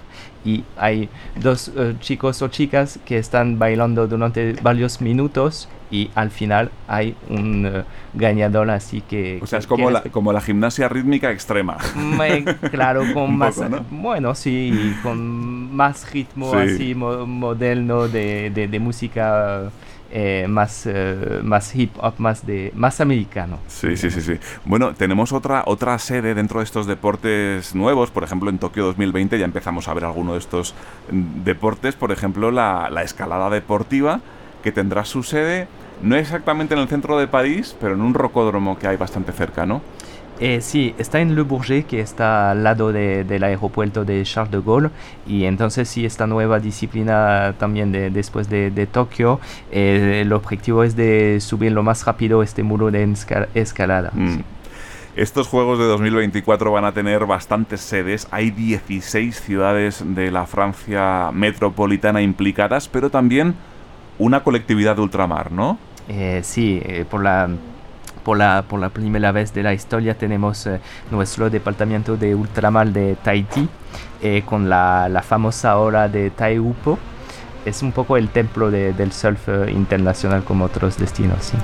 [0.45, 6.31] Y hay dos eh, chicos o chicas que están bailando durante varios minutos y al
[6.31, 9.39] final hay un eh, ganador así que...
[9.41, 11.77] O sea, es como, la, como la gimnasia rítmica extrema.
[12.71, 13.59] claro, con más...
[13.91, 19.71] Bueno, sí, con más ritmo así moderno de, de, de música
[20.11, 23.59] eh, más, eh, más hip hop, más, de, más americano.
[23.67, 24.37] Sí, sí, sí, sí.
[24.65, 28.11] Bueno, tenemos otra, otra sede dentro de estos deportes nuevos.
[28.11, 30.73] Por ejemplo, en Tokio 2020 ya empezamos a ver alguno de estos
[31.11, 31.95] mm, deportes.
[31.95, 34.21] Por ejemplo, la, la escalada deportiva,
[34.63, 35.67] que tendrá su sede
[36.01, 39.65] no exactamente en el centro de París, pero en un rocódromo que hay bastante cerca,
[39.65, 39.81] ¿no?
[40.39, 44.61] Eh, sí, está en Le Bourget, que está al lado del aeropuerto de Charles de
[44.61, 44.89] Gaulle.
[45.27, 49.39] Y entonces sí, esta nueva disciplina también de, después de, Tokio,
[49.71, 53.13] eh, el objetivo es de subir lo más rápido este muro de
[53.53, 54.11] escalada.
[54.13, 54.39] Mm.
[55.15, 58.27] Estos Juegos de 2024 van a tener bastantes sedes.
[58.31, 63.55] Hay 16 ciudades de la Francia metropolitana implicadas, pero también
[64.17, 65.77] una colectividad de ultramar, ¿no?
[66.07, 67.49] Eh, sí, por la
[68.29, 72.89] por la, por la primera vez de la historia tenemos eh, nuestro departamento de ultramar
[72.93, 73.67] de Tahití
[74.21, 76.99] eh, con la, la, famosa hora de Taihupo.
[77.65, 81.43] Es un poco el templo del surf eh, internacional como otros destinos.
[81.43, 81.57] ¿sí?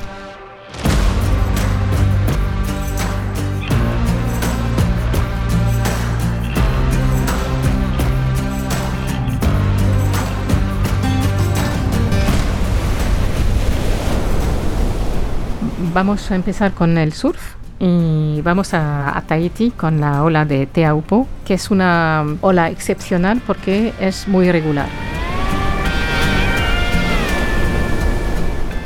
[15.96, 21.26] Vamos a empezar con el surf y vamos a, Tahiti con la ola de Teaupo,
[21.46, 24.90] que es una ola excepcional porque es muy regular.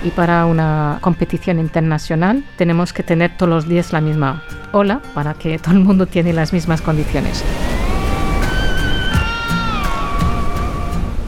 [0.03, 5.33] Y para una competición internacional tenemos que tener todos los días la misma ola para
[5.33, 7.43] que todo el mundo tiene las mismas condiciones.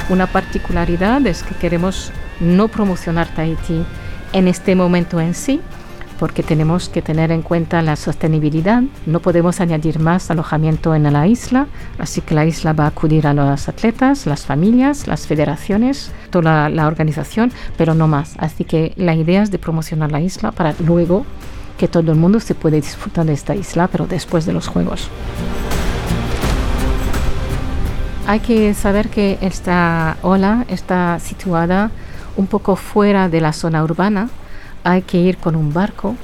[0.09, 3.83] Una particularidad es que queremos no promocionar Tahiti
[4.33, 5.61] en este momento en sí,
[6.21, 8.83] porque tenemos que tener en cuenta la sostenibilidad.
[9.07, 11.65] No podemos añadir más alojamiento en la isla,
[11.97, 16.69] así que la isla va a acudir a los atletas, las familias, las federaciones, toda
[16.69, 18.35] la, organización, pero no más.
[18.37, 21.25] Así que la idea es de promocionar la isla para luego
[21.79, 25.09] que todo el mundo se puede disfrutar de esta isla, pero después de los Juegos.
[28.27, 31.89] Hay que saber que esta ola está situada
[32.37, 34.29] un poco fuera de la zona urbana,
[34.83, 36.15] hay que ir con un barco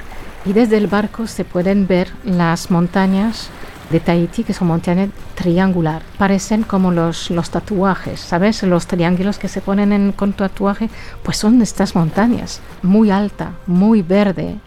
[0.46, 3.50] y desde el barco se pueden ver las montañas
[3.90, 6.02] de Tahití, que son montañas triangular.
[6.18, 8.64] Parecen como los, los tatuajes, ¿sabes?
[8.64, 10.90] Los triángulos que se ponen en, con tatuaje,
[11.24, 14.58] pues son estas montañas, muy alta, muy verde.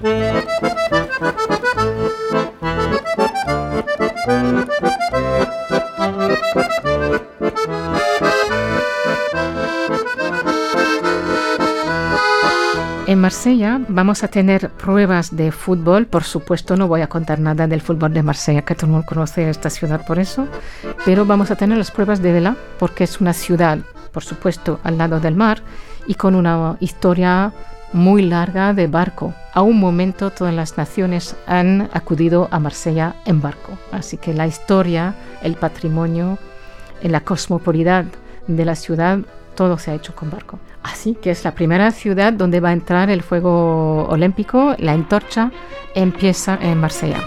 [13.10, 16.06] En Marsella vamos a tener pruebas de fútbol.
[16.06, 19.06] Por supuesto, no voy a contar nada del fútbol de Marsella, que todo el mundo
[19.08, 20.46] conoce esta ciudad por eso.
[21.04, 23.78] Pero vamos a tener las pruebas de vela, porque es una ciudad,
[24.12, 25.60] por supuesto, al lado del mar
[26.06, 27.52] y con una historia
[27.92, 29.34] muy larga de barco.
[29.54, 33.76] A un momento todas las naciones han acudido a Marsella en barco.
[33.90, 36.38] Así que la historia, el patrimonio,
[37.02, 38.04] la cosmopolidad
[38.46, 39.18] de la ciudad,
[39.56, 40.60] todo se ha hecho con barco.
[40.82, 45.50] Así que es la primera ciudad donde va a entrar el fuego olímpico, la antorcha
[45.94, 47.18] empieza en Marsella.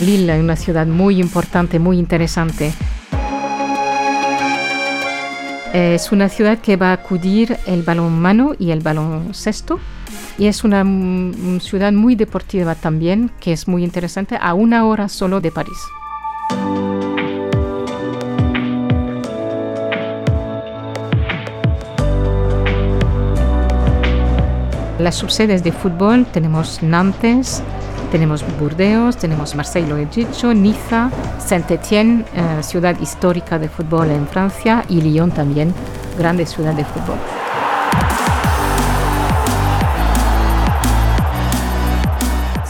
[0.00, 2.72] Lille, una ciudad muy importante, muy interesante.
[5.72, 9.78] Es una ciudad que va a acudir el balonmano y el baloncesto
[10.38, 15.08] y es una mm, ciudad muy deportiva también, que es muy interesante, a una hora
[15.08, 15.78] solo de París.
[24.98, 27.60] Las subsedes de fútbol tenemos Nantes,
[28.12, 31.10] tenemos Burdeos, tenemos Marseille, lo he dicho, Niza,
[31.40, 35.74] Saint-Étienne, eh, ciudad histórica de fútbol en Francia, y Lyon también,
[36.16, 37.18] grande ciudad de fútbol.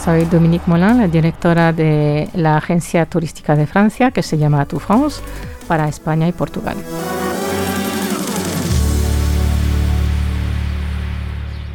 [0.03, 4.81] Soy Dominique Molin, la directora de la agencia turística de Francia que se llama Tour
[4.81, 5.21] France
[5.65, 6.75] para España y Portugal.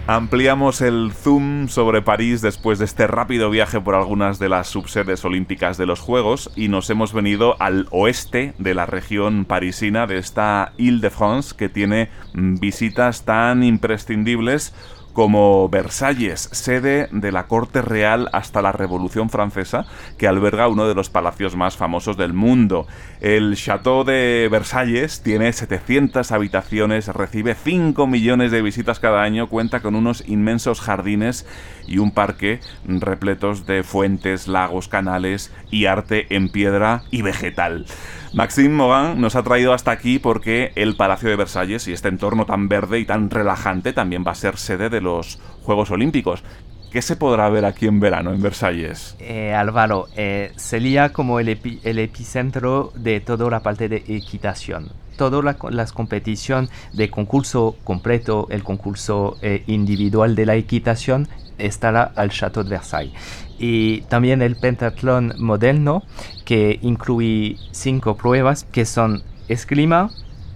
[0.06, 5.24] Ampliamos el zoom sobre París después de este rápido viaje por algunas de las subsedes
[5.24, 10.18] olímpicas de los Juegos y nos hemos venido al oeste de la región parisina de
[10.18, 14.74] esta Ile-de-France que tiene visitas tan imprescindibles
[15.18, 19.84] como Versalles, sede de la corte real hasta la Revolución Francesa,
[20.16, 22.86] que alberga uno de los palacios más famosos del mundo.
[23.20, 29.80] El Château de Versalles tiene 700 habitaciones, recibe 5 millones de visitas cada año, cuenta
[29.80, 31.46] con unos inmensos jardines
[31.88, 37.86] y un parque repletos de fuentes, lagos, canales y arte en piedra y vegetal.
[38.34, 42.44] Maxime Mogan nos ha traído hasta aquí porque el Palacio de Versalles y este entorno
[42.44, 46.44] tan verde y tan relajante también va a ser sede de los Juegos Olímpicos.
[46.90, 49.14] ¿Qué se podrá ver aquí en verano en Versalles?
[49.18, 54.92] Eh, Álvaro, eh, sería como el, epicentro de toda la parte de equitación.
[55.16, 62.30] Todas las competiciones de concurso completo, el concurso eh, individual de la equitación, estará al
[62.30, 63.14] Château de Versailles.
[63.58, 66.02] Y también el pentatlón moderno
[66.44, 70.10] que incluye cinco pruebas que son esgrima,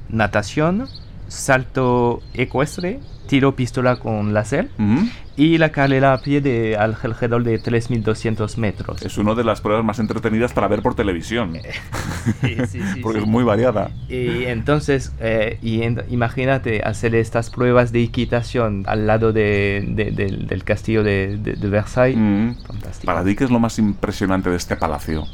[0.09, 0.89] natación,
[1.29, 3.01] salto ecuestre,
[3.33, 4.69] tiro pistola con láser
[5.39, 9.01] y la carrera a pie de alrededor de 3.200 metros.
[9.01, 11.55] Es una de las pruebas más entretenidas para ver por televisión.
[13.03, 13.91] Porque es muy variada.
[14.07, 21.03] Y entonces, eh, y imagínate hacer estas pruebas de equitación al lado de, del castillo
[21.03, 22.59] de, Versailles.
[23.03, 25.25] Para ti, ¿qué es lo más impresionante de este palacio?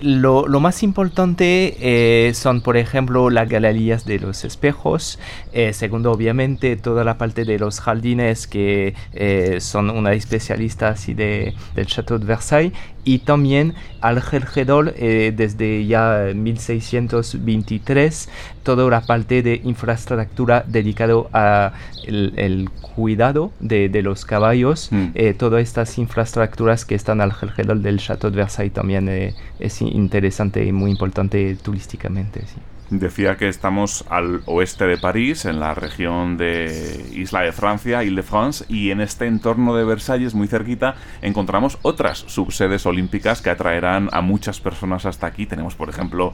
[0.00, 5.18] Lo, más importante eh, son, por ejemplo, las galerías de los espejos.
[5.52, 11.14] Eh, segundo, obviamente, toda la parte de los jardines que eh, son una especialista así
[11.14, 12.72] de, del Château de Versailles
[13.06, 18.28] y también alrededor eh, desde ya 1623
[18.64, 21.72] toda la parte de infraestructura dedicado a
[22.04, 25.06] el, cuidado de, los caballos mm.
[25.14, 30.64] eh, todas estas infraestructuras que están alrededor del Château de Versailles también eh, es interesante
[30.64, 32.44] y muy importante turísticamente.
[32.90, 38.64] Decía que estamos al oeste de París, en la región de Isla de Francia, Ile-de-France,
[38.68, 44.20] y en este entorno de Versalles, muy cerquita, encontramos otras subsedes olímpicas que atraerán a
[44.20, 45.46] muchas personas hasta aquí.
[45.46, 46.32] Tenemos, por ejemplo,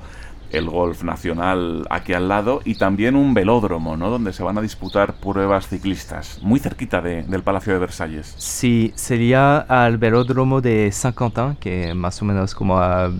[0.52, 4.10] el golf nacional aquí al lado y también un velódromo, ¿no?
[4.10, 8.34] Donde se van a disputar pruebas ciclistas, muy cerquita del Palacio de Versalles.
[8.36, 13.10] Sí, sería al velódromo de Saint-Quentin, que más o menos como a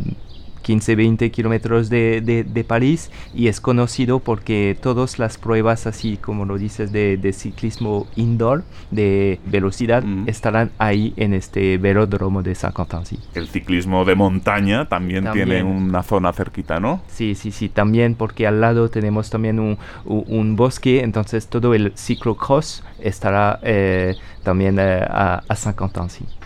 [0.63, 6.59] 15-20 kilómetros de, de, París y es conocido porque todas las pruebas, así como lo
[6.59, 10.29] dices, de, de ciclismo indoor, de velocidad, mm.
[10.29, 13.19] estarán ahí en este velódromo de Saint-Quentin.
[13.35, 17.03] El ciclismo de montaña también, tiene una zona cerquita, ¿no?
[17.09, 21.93] Sí, sí, sí, también porque al lado tenemos también un, un, bosque, entonces todo el
[21.97, 26.42] ciclocross estará eh, también eh, a, a Saint-Quentin.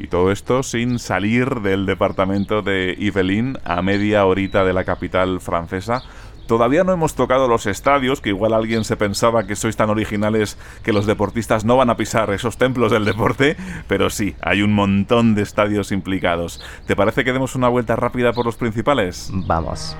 [0.00, 5.42] Y todo esto sin salir del departamento de Yvelines, a media horita de la capital
[5.42, 6.02] francesa.
[6.46, 10.58] Todavía no hemos tocado los estadios, que igual alguien se pensaba que sois tan originales
[10.82, 13.56] que los deportistas no van a pisar esos templos del deporte,
[13.88, 16.60] pero sí, hay un montón de estadios implicados.
[16.86, 19.30] ¿Te parece que demos una vuelta rápida por los principales?
[19.32, 19.94] Vamos.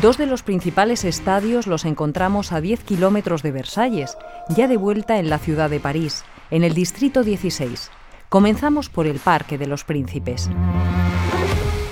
[0.00, 4.16] Dos de los principales estadios los encontramos a 10 kilómetros de Versalles,
[4.48, 6.22] ya de vuelta en la ciudad de París,
[6.52, 7.90] en el Distrito 16.
[8.28, 10.48] Comenzamos por el Parque de los Príncipes.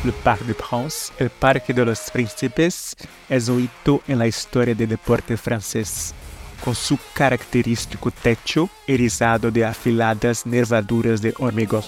[0.04, 2.94] El Parc de France, el Parque de los Príncipes,
[3.28, 6.14] es un hito en la historia del deporte francés,
[6.64, 11.82] con su característico techo erizado de afiladas nervaduras de hormigón.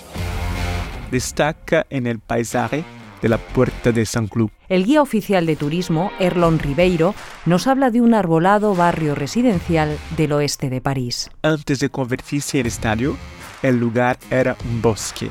[1.12, 2.84] Destaca en el paisaje
[3.20, 4.50] de la Puerta de San Cloud.
[4.68, 7.14] El guía oficial de turismo, Erlon Ribeiro,
[7.46, 11.30] nos habla de un arbolado barrio residencial del oeste de París.
[11.42, 13.16] Antes de convertirse en estadio,
[13.62, 15.30] el lugar era un bosque.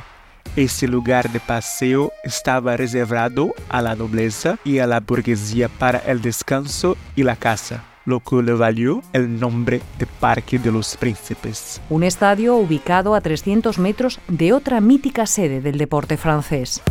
[0.55, 6.21] Ese lugar de paseo estaba reservado a la nobleza y a la burguesía para el
[6.21, 11.81] descanso y la caza lo que le valió el nombre de Parque de los Príncipes.
[11.89, 16.81] Un estadio ubicado a 300 metros de otra mítica sede del deporte francés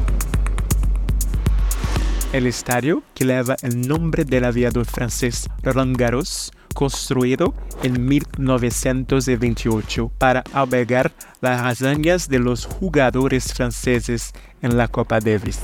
[2.37, 10.45] el estadio que lleva el nombre del aviador francés Roland Garros, construido en 1928 para
[10.53, 15.61] albergar las hazañas de los jugadores franceses en la Copa Davis.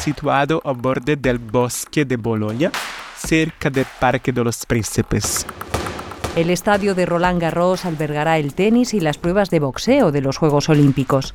[0.00, 2.70] Situado al borde del bosque de Bolonia,
[3.16, 5.46] cerca del Parque de los Príncipes.
[6.36, 10.36] El estadio de Roland Garros albergará el tenis y las pruebas de boxeo de los
[10.36, 11.34] Juegos Olímpicos.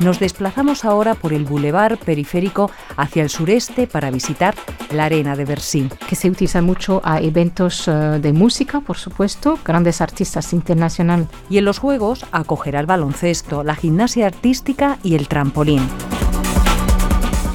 [0.00, 4.54] Nos desplazamos ahora por el bulevar periférico hacia el sureste para visitar
[4.92, 5.90] la arena de Bercy.
[6.08, 11.28] Que se utiliza mucho a eventos eh, de música, por supuesto, grandes artistas internacionales.
[11.50, 15.86] Y en los Juegos acogerá el baloncesto, la gimnasia artística y el trampolín.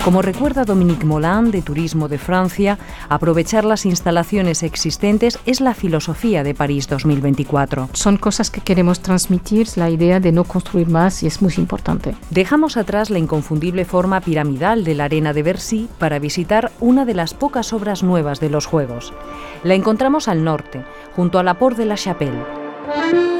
[0.05, 2.77] Como recuerda Dominique Molan de Turismo de Francia,
[3.09, 7.89] aprovechar las instalaciones existentes es la filosofía de París 2024.
[7.93, 12.13] Son cosas que queremos transmitir, la idea de no construir más y es muy importante.
[12.29, 17.15] Dejamos atrás la inconfundible forma piramidal de la arena de Bercy para visitar una de
[17.15, 19.11] las pocas obras nuevas de los Juegos.
[19.63, 20.85] La encontramos al norte,
[21.15, 23.34] junto a la Porte de la Chapelle.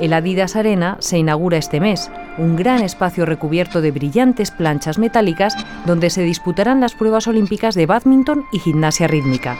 [0.00, 5.56] El Adidas Arena se inaugura este mes, un gran espacio recubierto de brillantes planchas metálicas
[5.86, 9.56] donde se disputarán las pruebas olímpicas de badminton y gimnasia rítmica.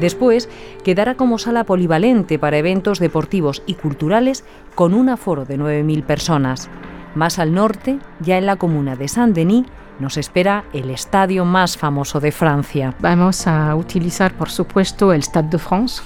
[0.00, 0.50] Después
[0.84, 4.44] quedará como sala polivalente para eventos deportivos y culturales
[4.74, 6.68] con un aforo de 9.000 personas.
[7.14, 9.66] Más al norte, ya en la comuna de Saint-Denis,
[9.98, 12.94] nos espera el estadio más famoso de Francia.
[12.98, 16.02] Vamos a utilizar, por supuesto, el Stade de France.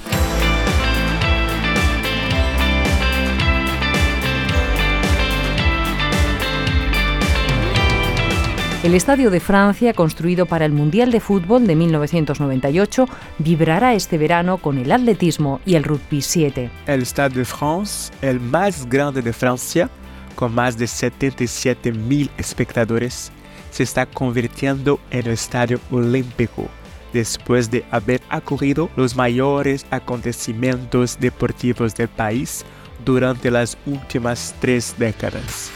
[8.87, 13.07] El Estadio de Francia, construido para el Mundial de Fútbol de 1998,
[13.39, 16.71] vibrará este verano con el atletismo y el rugby 7.
[16.87, 19.91] El Stade de France, el más grande de Francia,
[20.37, 23.33] con más de 77 mil espectadores,
[23.73, 26.69] se está convirtiendo en el estadio olímpico
[27.13, 32.65] después de haber acogido los mayores acontecimientos deportivos del país
[33.05, 35.73] durante las últimas tres décadas.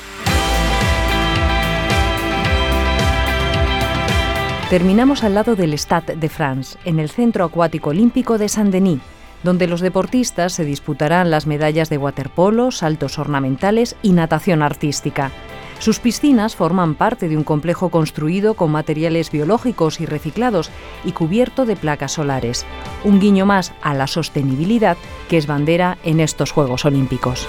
[4.70, 9.00] Terminamos al lado del Stade de France, en el Centro Acuático Olímpico de Saint-Denis,
[9.42, 15.32] donde los deportistas se disputarán las medallas de waterpolo, saltos ornamentales y natación artística.
[15.80, 20.70] Sus piscinas forman parte de un complejo construido con materiales biológicos y reciclados
[21.04, 22.64] y cubierto de placas solares,
[23.02, 24.96] un guiño más a la sostenibilidad
[25.28, 27.48] que es bandera en estos Juegos Olímpicos.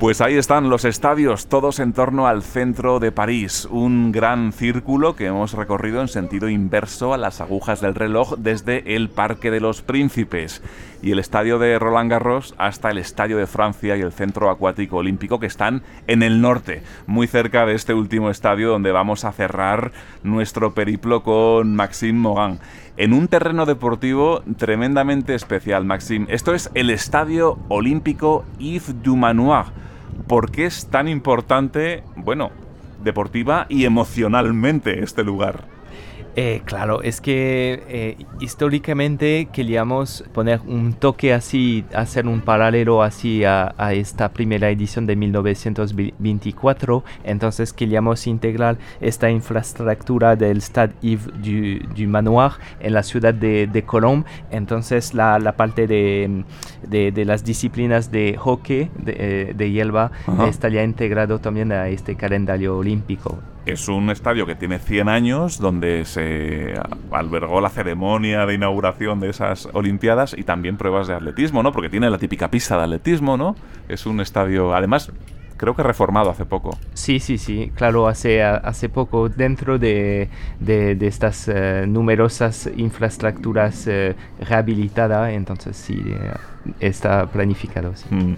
[0.00, 5.16] Pues ahí están los estadios, todos en torno al centro de París, un gran círculo
[5.16, 9.58] que hemos recorrido en sentido inverso a las agujas del reloj desde el Parque de
[9.58, 10.62] los Príncipes.
[11.02, 14.98] Y el estadio de Roland Garros hasta el Estadio de Francia y el Centro Acuático
[14.98, 19.32] Olímpico que están en el norte, muy cerca de este último estadio donde vamos a
[19.32, 19.90] cerrar
[20.22, 22.60] nuestro periplo con Maxime Mogan
[22.96, 26.26] en un terreno deportivo tremendamente especial, Maxime.
[26.28, 29.87] Esto es el Estadio Olímpico Yves du Manoir
[30.26, 32.50] ¿Por qué es tan importante, bueno,
[33.02, 35.77] deportiva y emocionalmente este lugar?
[36.40, 43.42] Eh, claro, es que eh, históricamente queríamos poner un toque así, hacer un paralelo así
[43.42, 52.06] a, esta primera edición de 1924, entonces queríamos integrar esta infraestructura del Stade Yves du,
[52.06, 56.44] Manoir en la ciudad de, de Colombe, entonces la, parte de,
[57.26, 60.12] las disciplinas de hockey de, eh, hierba
[60.48, 63.38] estaría integrado también a este calendario olímpico.
[63.68, 66.74] Es un estadio que tiene 100 años, donde se
[67.10, 71.72] albergó la ceremonia de inauguración de esas Olimpiadas y también pruebas de atletismo, ¿no?
[71.72, 73.56] Porque tiene la típica pista de atletismo, ¿no?
[73.88, 75.12] Es un estadio, además,
[75.58, 76.78] creo que reformado hace poco.
[76.94, 84.16] Sí, sí, sí, claro, hace, hace poco dentro de, de, estas eh, numerosas infraestructuras eh,
[84.40, 86.32] rehabilitadas, entonces sí, eh,
[86.80, 87.92] está planificado.
[88.08, 88.34] Mm.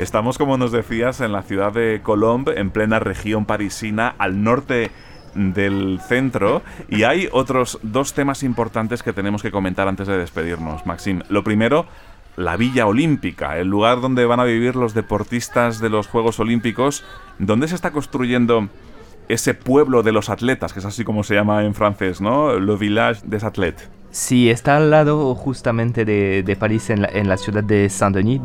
[0.00, 4.90] Estamos, como nos decías, en la ciudad de Colombe, en plena región parisina, al norte
[5.34, 10.86] del centro y hay otros dos temas importantes que tenemos que comentar antes de despedirnos,
[10.86, 11.20] Maxim.
[11.28, 11.84] Lo primero,
[12.38, 17.04] la Villa Olímpica, el lugar donde van a vivir los deportistas de los Juegos Olímpicos,
[17.38, 18.70] donde se está construyendo
[19.28, 22.58] ese pueblo de los atletas, que es así como se llama en francés, ¿no?
[22.58, 23.99] Le village des athlètes.
[24.12, 28.40] Sí, está al lado justamente de, París, en la, ciudad de Saint-Denis,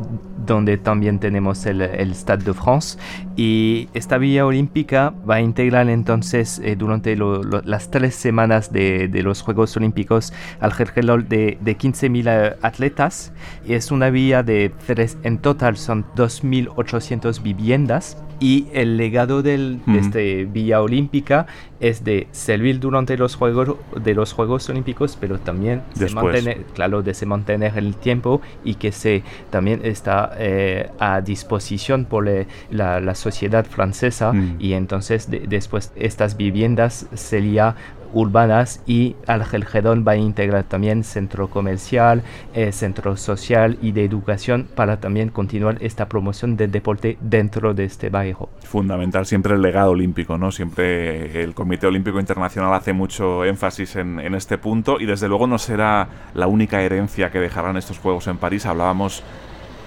[0.46, 3.00] donde también tenemos el, el, Stade de France.
[3.36, 9.42] Y esta villa olímpica va a integrar entonces eh, durante las tres semanas de, los
[9.42, 13.34] Juegos Olímpicos alrededor de, de 15.000 eh, atletas.
[13.66, 19.80] Y es una villa de tres, en total son 2.800 viviendas y el legado del,
[19.88, 20.20] de esta
[20.54, 21.48] Villa Olímpica
[21.80, 27.02] es de servir durante los Juegos, de los Juegos Olímpicos, pero también se mantener, claro,
[27.02, 32.30] de se mantener el tiempo y que se también está eh, a disposición por
[32.70, 37.76] la, la, sociedad francesa y entonces después estas viviendas sería
[38.16, 44.68] urbanas y alrededor va a integrar también centro comercial, eh, centro social y de educación
[44.74, 48.50] para también continuar esta promoción del deporte dentro de este barrio.
[48.64, 50.52] Fundamental siempre el legado olímpico, ¿no?
[50.52, 55.58] Siempre el Comité Olímpico Internacional hace mucho énfasis en este punto y desde luego no
[55.58, 58.66] será la única herencia que dejarán estos Juegos en París.
[58.66, 59.24] Hablábamos,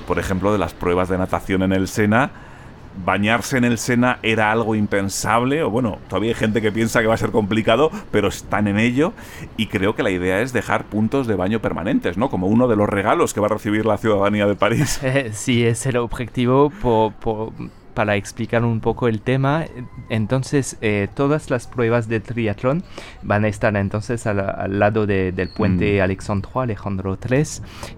[0.06, 2.30] por ejemplo, de las pruebas de natación en el Sena
[3.04, 7.06] bañarse en el Sena era algo impensable, o bueno, todavía hay gente que piensa que
[7.06, 9.12] va a ser complicado, pero están en ello,
[9.56, 12.30] y creo que la idea es dejar puntos de baño permanentes, ¿no?
[12.30, 15.00] Como uno de los regalos que va a recibir la ciudadanía de París.
[15.32, 17.52] sí, es el objetivo por
[17.98, 19.64] para explicar un poco el tema,
[20.08, 22.84] entonces eh, todas las pruebas de triatlón
[23.22, 26.02] van a estar entonces al, lado del puente mm.
[26.04, 27.42] Alexandre Alejandro III.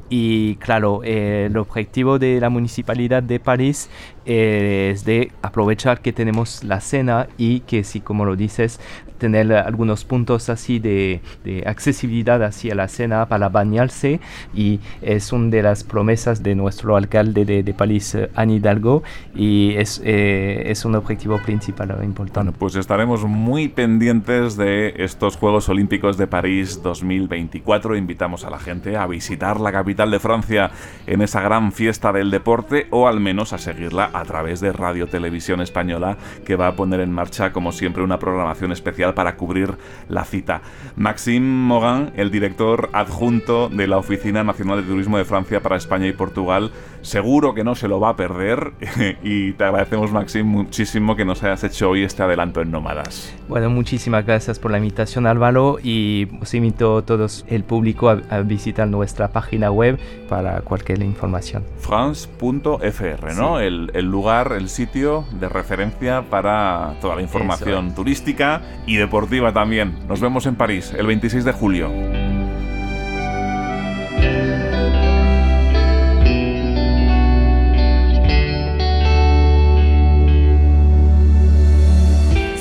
[0.09, 3.91] Y claro, eh, el objetivo de la municipalidad de París
[4.25, 8.81] eh, es de aprovechar que tenemos la cena y que si como lo dices
[9.21, 11.21] tener algunos puntos así de,
[11.67, 14.19] accesibilidad hacia la cena para bañarse
[14.55, 19.03] y es una de las promesas de nuestro alcalde de, de París, Anne Hidalgo,
[19.35, 22.53] y es, eh, es un objetivo principal importante.
[22.59, 27.97] pues estaremos muy pendientes de estos Juegos Olímpicos de París 2024.
[27.97, 30.71] Invitamos a la gente a visitar la capital de Francia
[31.07, 35.07] en esa gran fiesta del deporte o al menos a seguirla a través de Radio
[35.07, 39.77] Televisión Española que va a poner en marcha como siempre una programación especial para cubrir
[40.09, 40.63] la cita.
[40.97, 46.07] Maxime Mogan, el director adjunto de la Oficina Nacional de Turismo de Francia para España
[46.07, 46.73] y Portugal,
[47.03, 48.73] seguro que no se lo va a perder
[49.23, 53.35] y te agradecemos Maxime muchísimo que nos hayas hecho hoy este adelanto en Nómadas.
[53.49, 58.41] Bueno, muchísimas gracias por la invitación Álvaro y os invito a todos el público a,
[58.41, 59.99] visitar nuestra página web
[60.29, 61.65] para cualquier información.
[61.79, 63.61] France.fr, ¿no?
[63.61, 69.95] El, el, lugar, el sitio de referencia para toda la información turística y deportiva también.
[70.09, 72.40] Nos vemos en París el 26 de julio.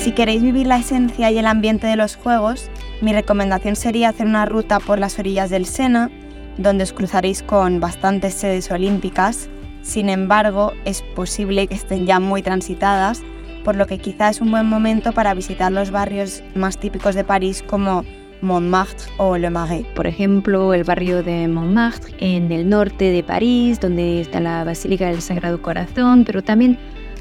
[0.00, 2.70] Si queréis vivir la esencia y el ambiente de los Juegos,
[3.02, 6.10] mi recomendación sería hacer una ruta por las orillas del Sena,
[6.56, 9.50] donde os cruzaréis con bastantes sedes olímpicas
[9.82, 13.22] Sin embargo, es posible que estén ya muy transitadas,
[13.62, 17.24] por lo que quizá es un buen momento para visitar los barrios más típicos de
[17.24, 18.02] París como
[18.40, 19.86] Montmartre o Le Marais.
[19.94, 25.08] Por ejemplo, el barrio de Montmartre en el norte de París, donde está la Basílica
[25.08, 26.78] del Sagrado Corazón, pero también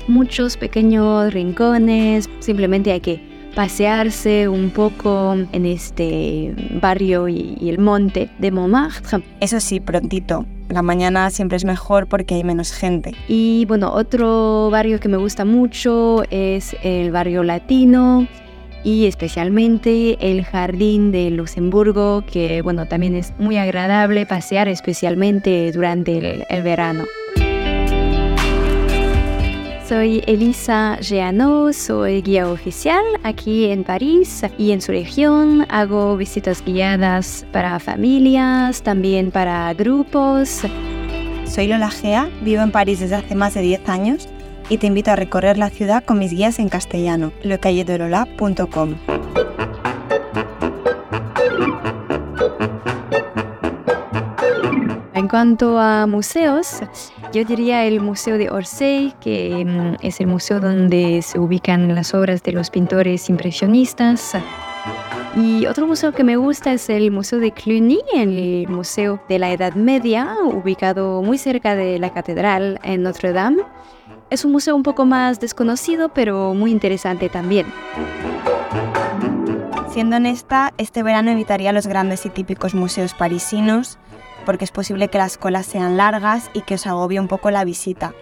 [0.10, 2.30] muchos pequeños rincones.
[2.39, 3.22] Simplemente hay que
[3.55, 9.24] pasearse un poco en este barrio y, y el monte de Montmartre.
[9.39, 10.45] Eso sí, prontito.
[10.70, 13.16] La mañana siempre es mejor porque hay menos gente.
[13.28, 18.28] Y bueno, otro barrio que me gusta mucho es el barrio latino
[18.84, 26.18] y especialmente el jardín de Luxemburgo, que bueno, también es muy agradable pasear, especialmente durante
[26.18, 27.05] el, el verano.
[29.89, 35.65] Soy Elisa Geano, soy guía oficial aquí en París y en su región.
[35.67, 40.61] Hago visitas guiadas para familias, también para grupos.
[41.45, 44.29] Soy Lola Gea, vivo en París desde hace más de 10 años
[44.69, 48.93] y te invito a recorrer la ciudad con mis guías en castellano, localledolola.com.
[55.30, 56.82] cuanto a museos,
[57.32, 62.13] yo diría el Museo de Orsay, que mm, es el museo donde se ubican las
[62.13, 64.34] obras de los pintores impresionistas.
[65.36, 69.51] Y otro museo que me gusta es el Museo de Cluny, el Museo de la
[69.51, 73.63] Edad Media, ubicado muy cerca de la Catedral en Notre Dame.
[74.32, 77.67] Es un museo un poco más desconocido, pero muy interesante también.
[79.91, 83.97] Siendo honesta, este verano evitaría los grandes y típicos museos parisinos,
[84.50, 87.64] porque es posible que las colas sean largas y que os agobie un poco la
[87.64, 88.16] visita.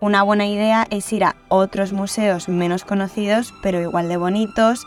[0.00, 4.84] Una buena idea es ir a otros museos menos conocidos, pero igual de bonitos,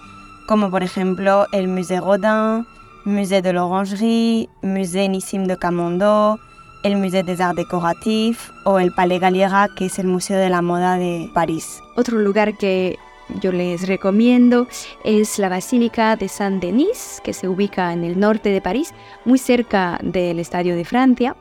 [0.49, 2.67] como por ejemplo el Musée Rodin,
[3.05, 6.41] Musée de l'Orangerie, Musée Nissim de Camondo,
[6.83, 10.61] el Musée des Arts Décoratifs o el Palais Galliera, que es el Museo de la
[10.61, 11.79] Moda de París.
[11.95, 12.97] Otro lugar que
[13.39, 14.67] yo les recomiendo
[15.03, 18.93] es la Basílica de Saint-Denis, que se ubica en el norte de París,
[19.25, 21.35] muy cerca del Estadio de Francia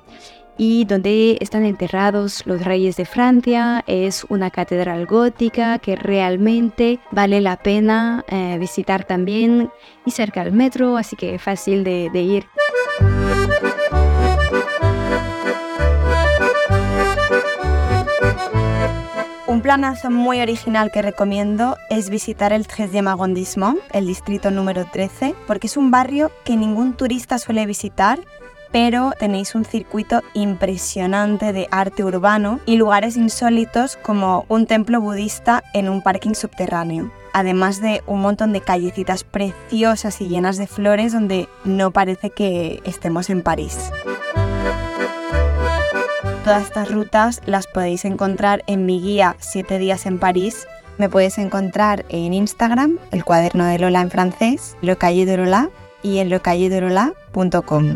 [0.56, 3.82] y donde están enterrados los reyes de Francia.
[3.86, 9.70] Es una catedral gótica que realmente vale la pena eh, visitar también
[10.04, 12.46] y cerca del metro, así que fácil de, de ir.
[19.60, 25.34] Un planazo muy original que recomiendo es visitar el 13e arrondissement, el distrito número 13,
[25.46, 28.20] porque es un barrio que ningún turista suele visitar,
[28.72, 35.62] pero tenéis un circuito impresionante de arte urbano y lugares insólitos como un templo budista
[35.74, 37.12] en un parking subterráneo.
[37.34, 42.80] Además de un montón de callecitas preciosas y llenas de flores donde no parece que
[42.86, 43.90] estemos en París.
[46.50, 50.66] Todas estas rutas las podéis encontrar en mi guía 7 días en París.
[50.98, 55.70] Me puedes encontrar en Instagram, el cuaderno de Lola en francés, Le de Lola
[56.02, 57.94] y en localledolola.com.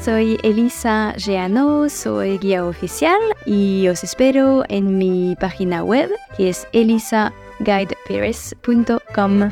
[0.00, 6.68] Soy Elisa Geano, soy guía oficial y os espero en mi página web que es
[6.70, 9.50] elisaguideparis.com.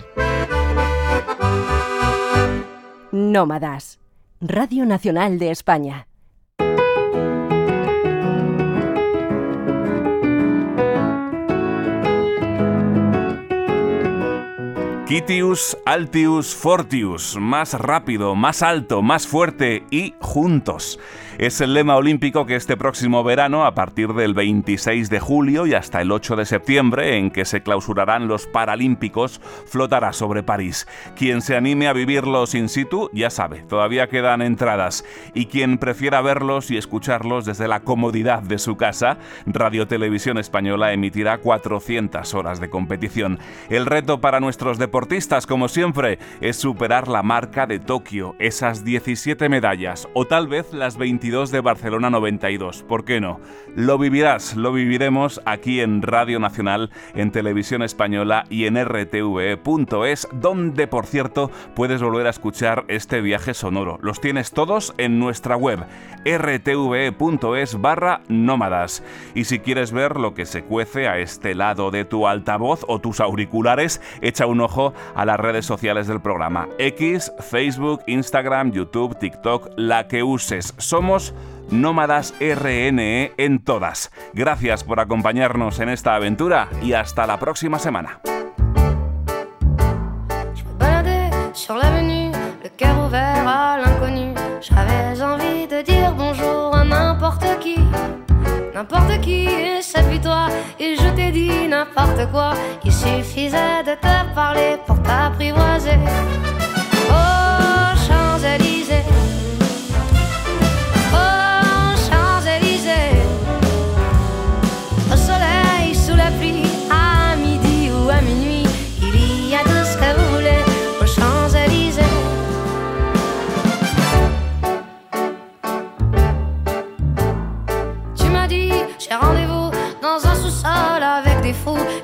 [3.11, 3.99] Nómadas,
[4.41, 6.07] Radio Nacional de España.
[15.07, 20.98] Quitius, Altius, Fortius, más rápido, más alto, más fuerte y juntos.
[21.39, 25.74] Es el lema olímpico que este próximo verano, a partir del 26 de julio y
[25.74, 30.89] hasta el 8 de septiembre, en que se clausurarán los Paralímpicos, flotará sobre París.
[31.14, 35.05] Quien se anime a vivirlos in situ, ya sabe, todavía quedan entradas.
[35.34, 40.95] Y quien prefiera verlos y escucharlos desde la comodidad de su casa, Radio Televisión Española
[40.95, 43.41] emitirá 400 horas de competición.
[43.68, 49.51] El reto para nuestros deportistas, como siempre, es superar la marca de Tokio, esas 17
[49.51, 52.85] medallas, o tal vez las 20 de Barcelona 92.
[52.85, 53.41] ¿Por qué no?
[53.74, 60.87] Lo vivirás, lo viviremos aquí en Radio Nacional, en Televisión Española y en rtve.es, donde
[60.87, 63.99] por cierto puedes volver a escuchar este viaje sonoro.
[64.03, 65.85] Los tienes todos en nuestra web
[66.24, 69.03] rtve.es barra nómadas.
[69.35, 73.01] Y si quieres ver lo que se cuece a este lado de tu altavoz o
[73.01, 76.68] tus auriculares, echa un ojo a las redes sociales del programa.
[76.79, 80.74] X, Facebook, Instagram, YouTube, TikTok, la que uses.
[80.79, 81.35] Somos somos
[81.71, 84.12] Nómadas RNE en todas.
[84.35, 88.21] Gracias por acompañarnos en esta aventura y hasta la próxima semana.
[94.59, 97.79] J'avais envie de dire bonjour à n'importe qui,
[98.75, 100.49] n'importe qui, et puis toi,
[100.81, 102.55] et je t'ai dit n'importe quoi.
[102.85, 105.99] Il suffisait de te parler pour t'apprivoiser.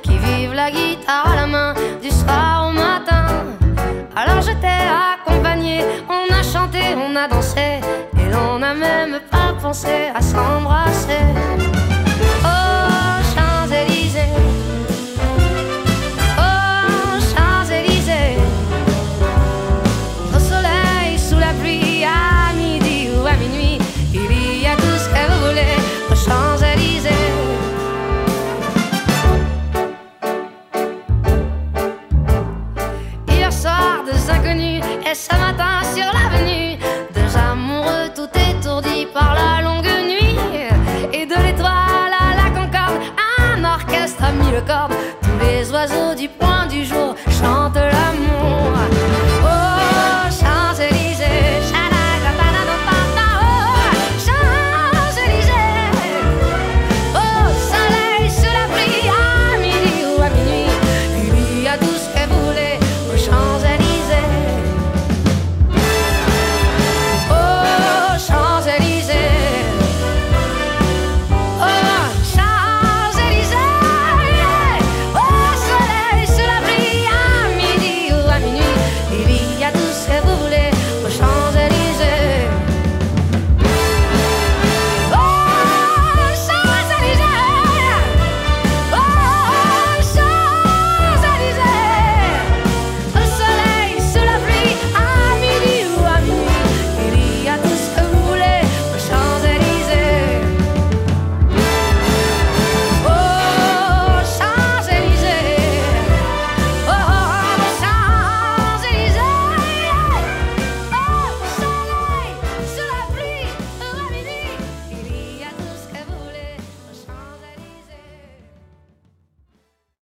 [0.03, 3.27] qui vivent la guitare à la main du soir au matin.
[4.17, 7.81] Alors j'étais t'ai accompagné, on a chanté, on a dansé,
[8.19, 11.82] et l'on n'a même pas pensé à s'embrasser.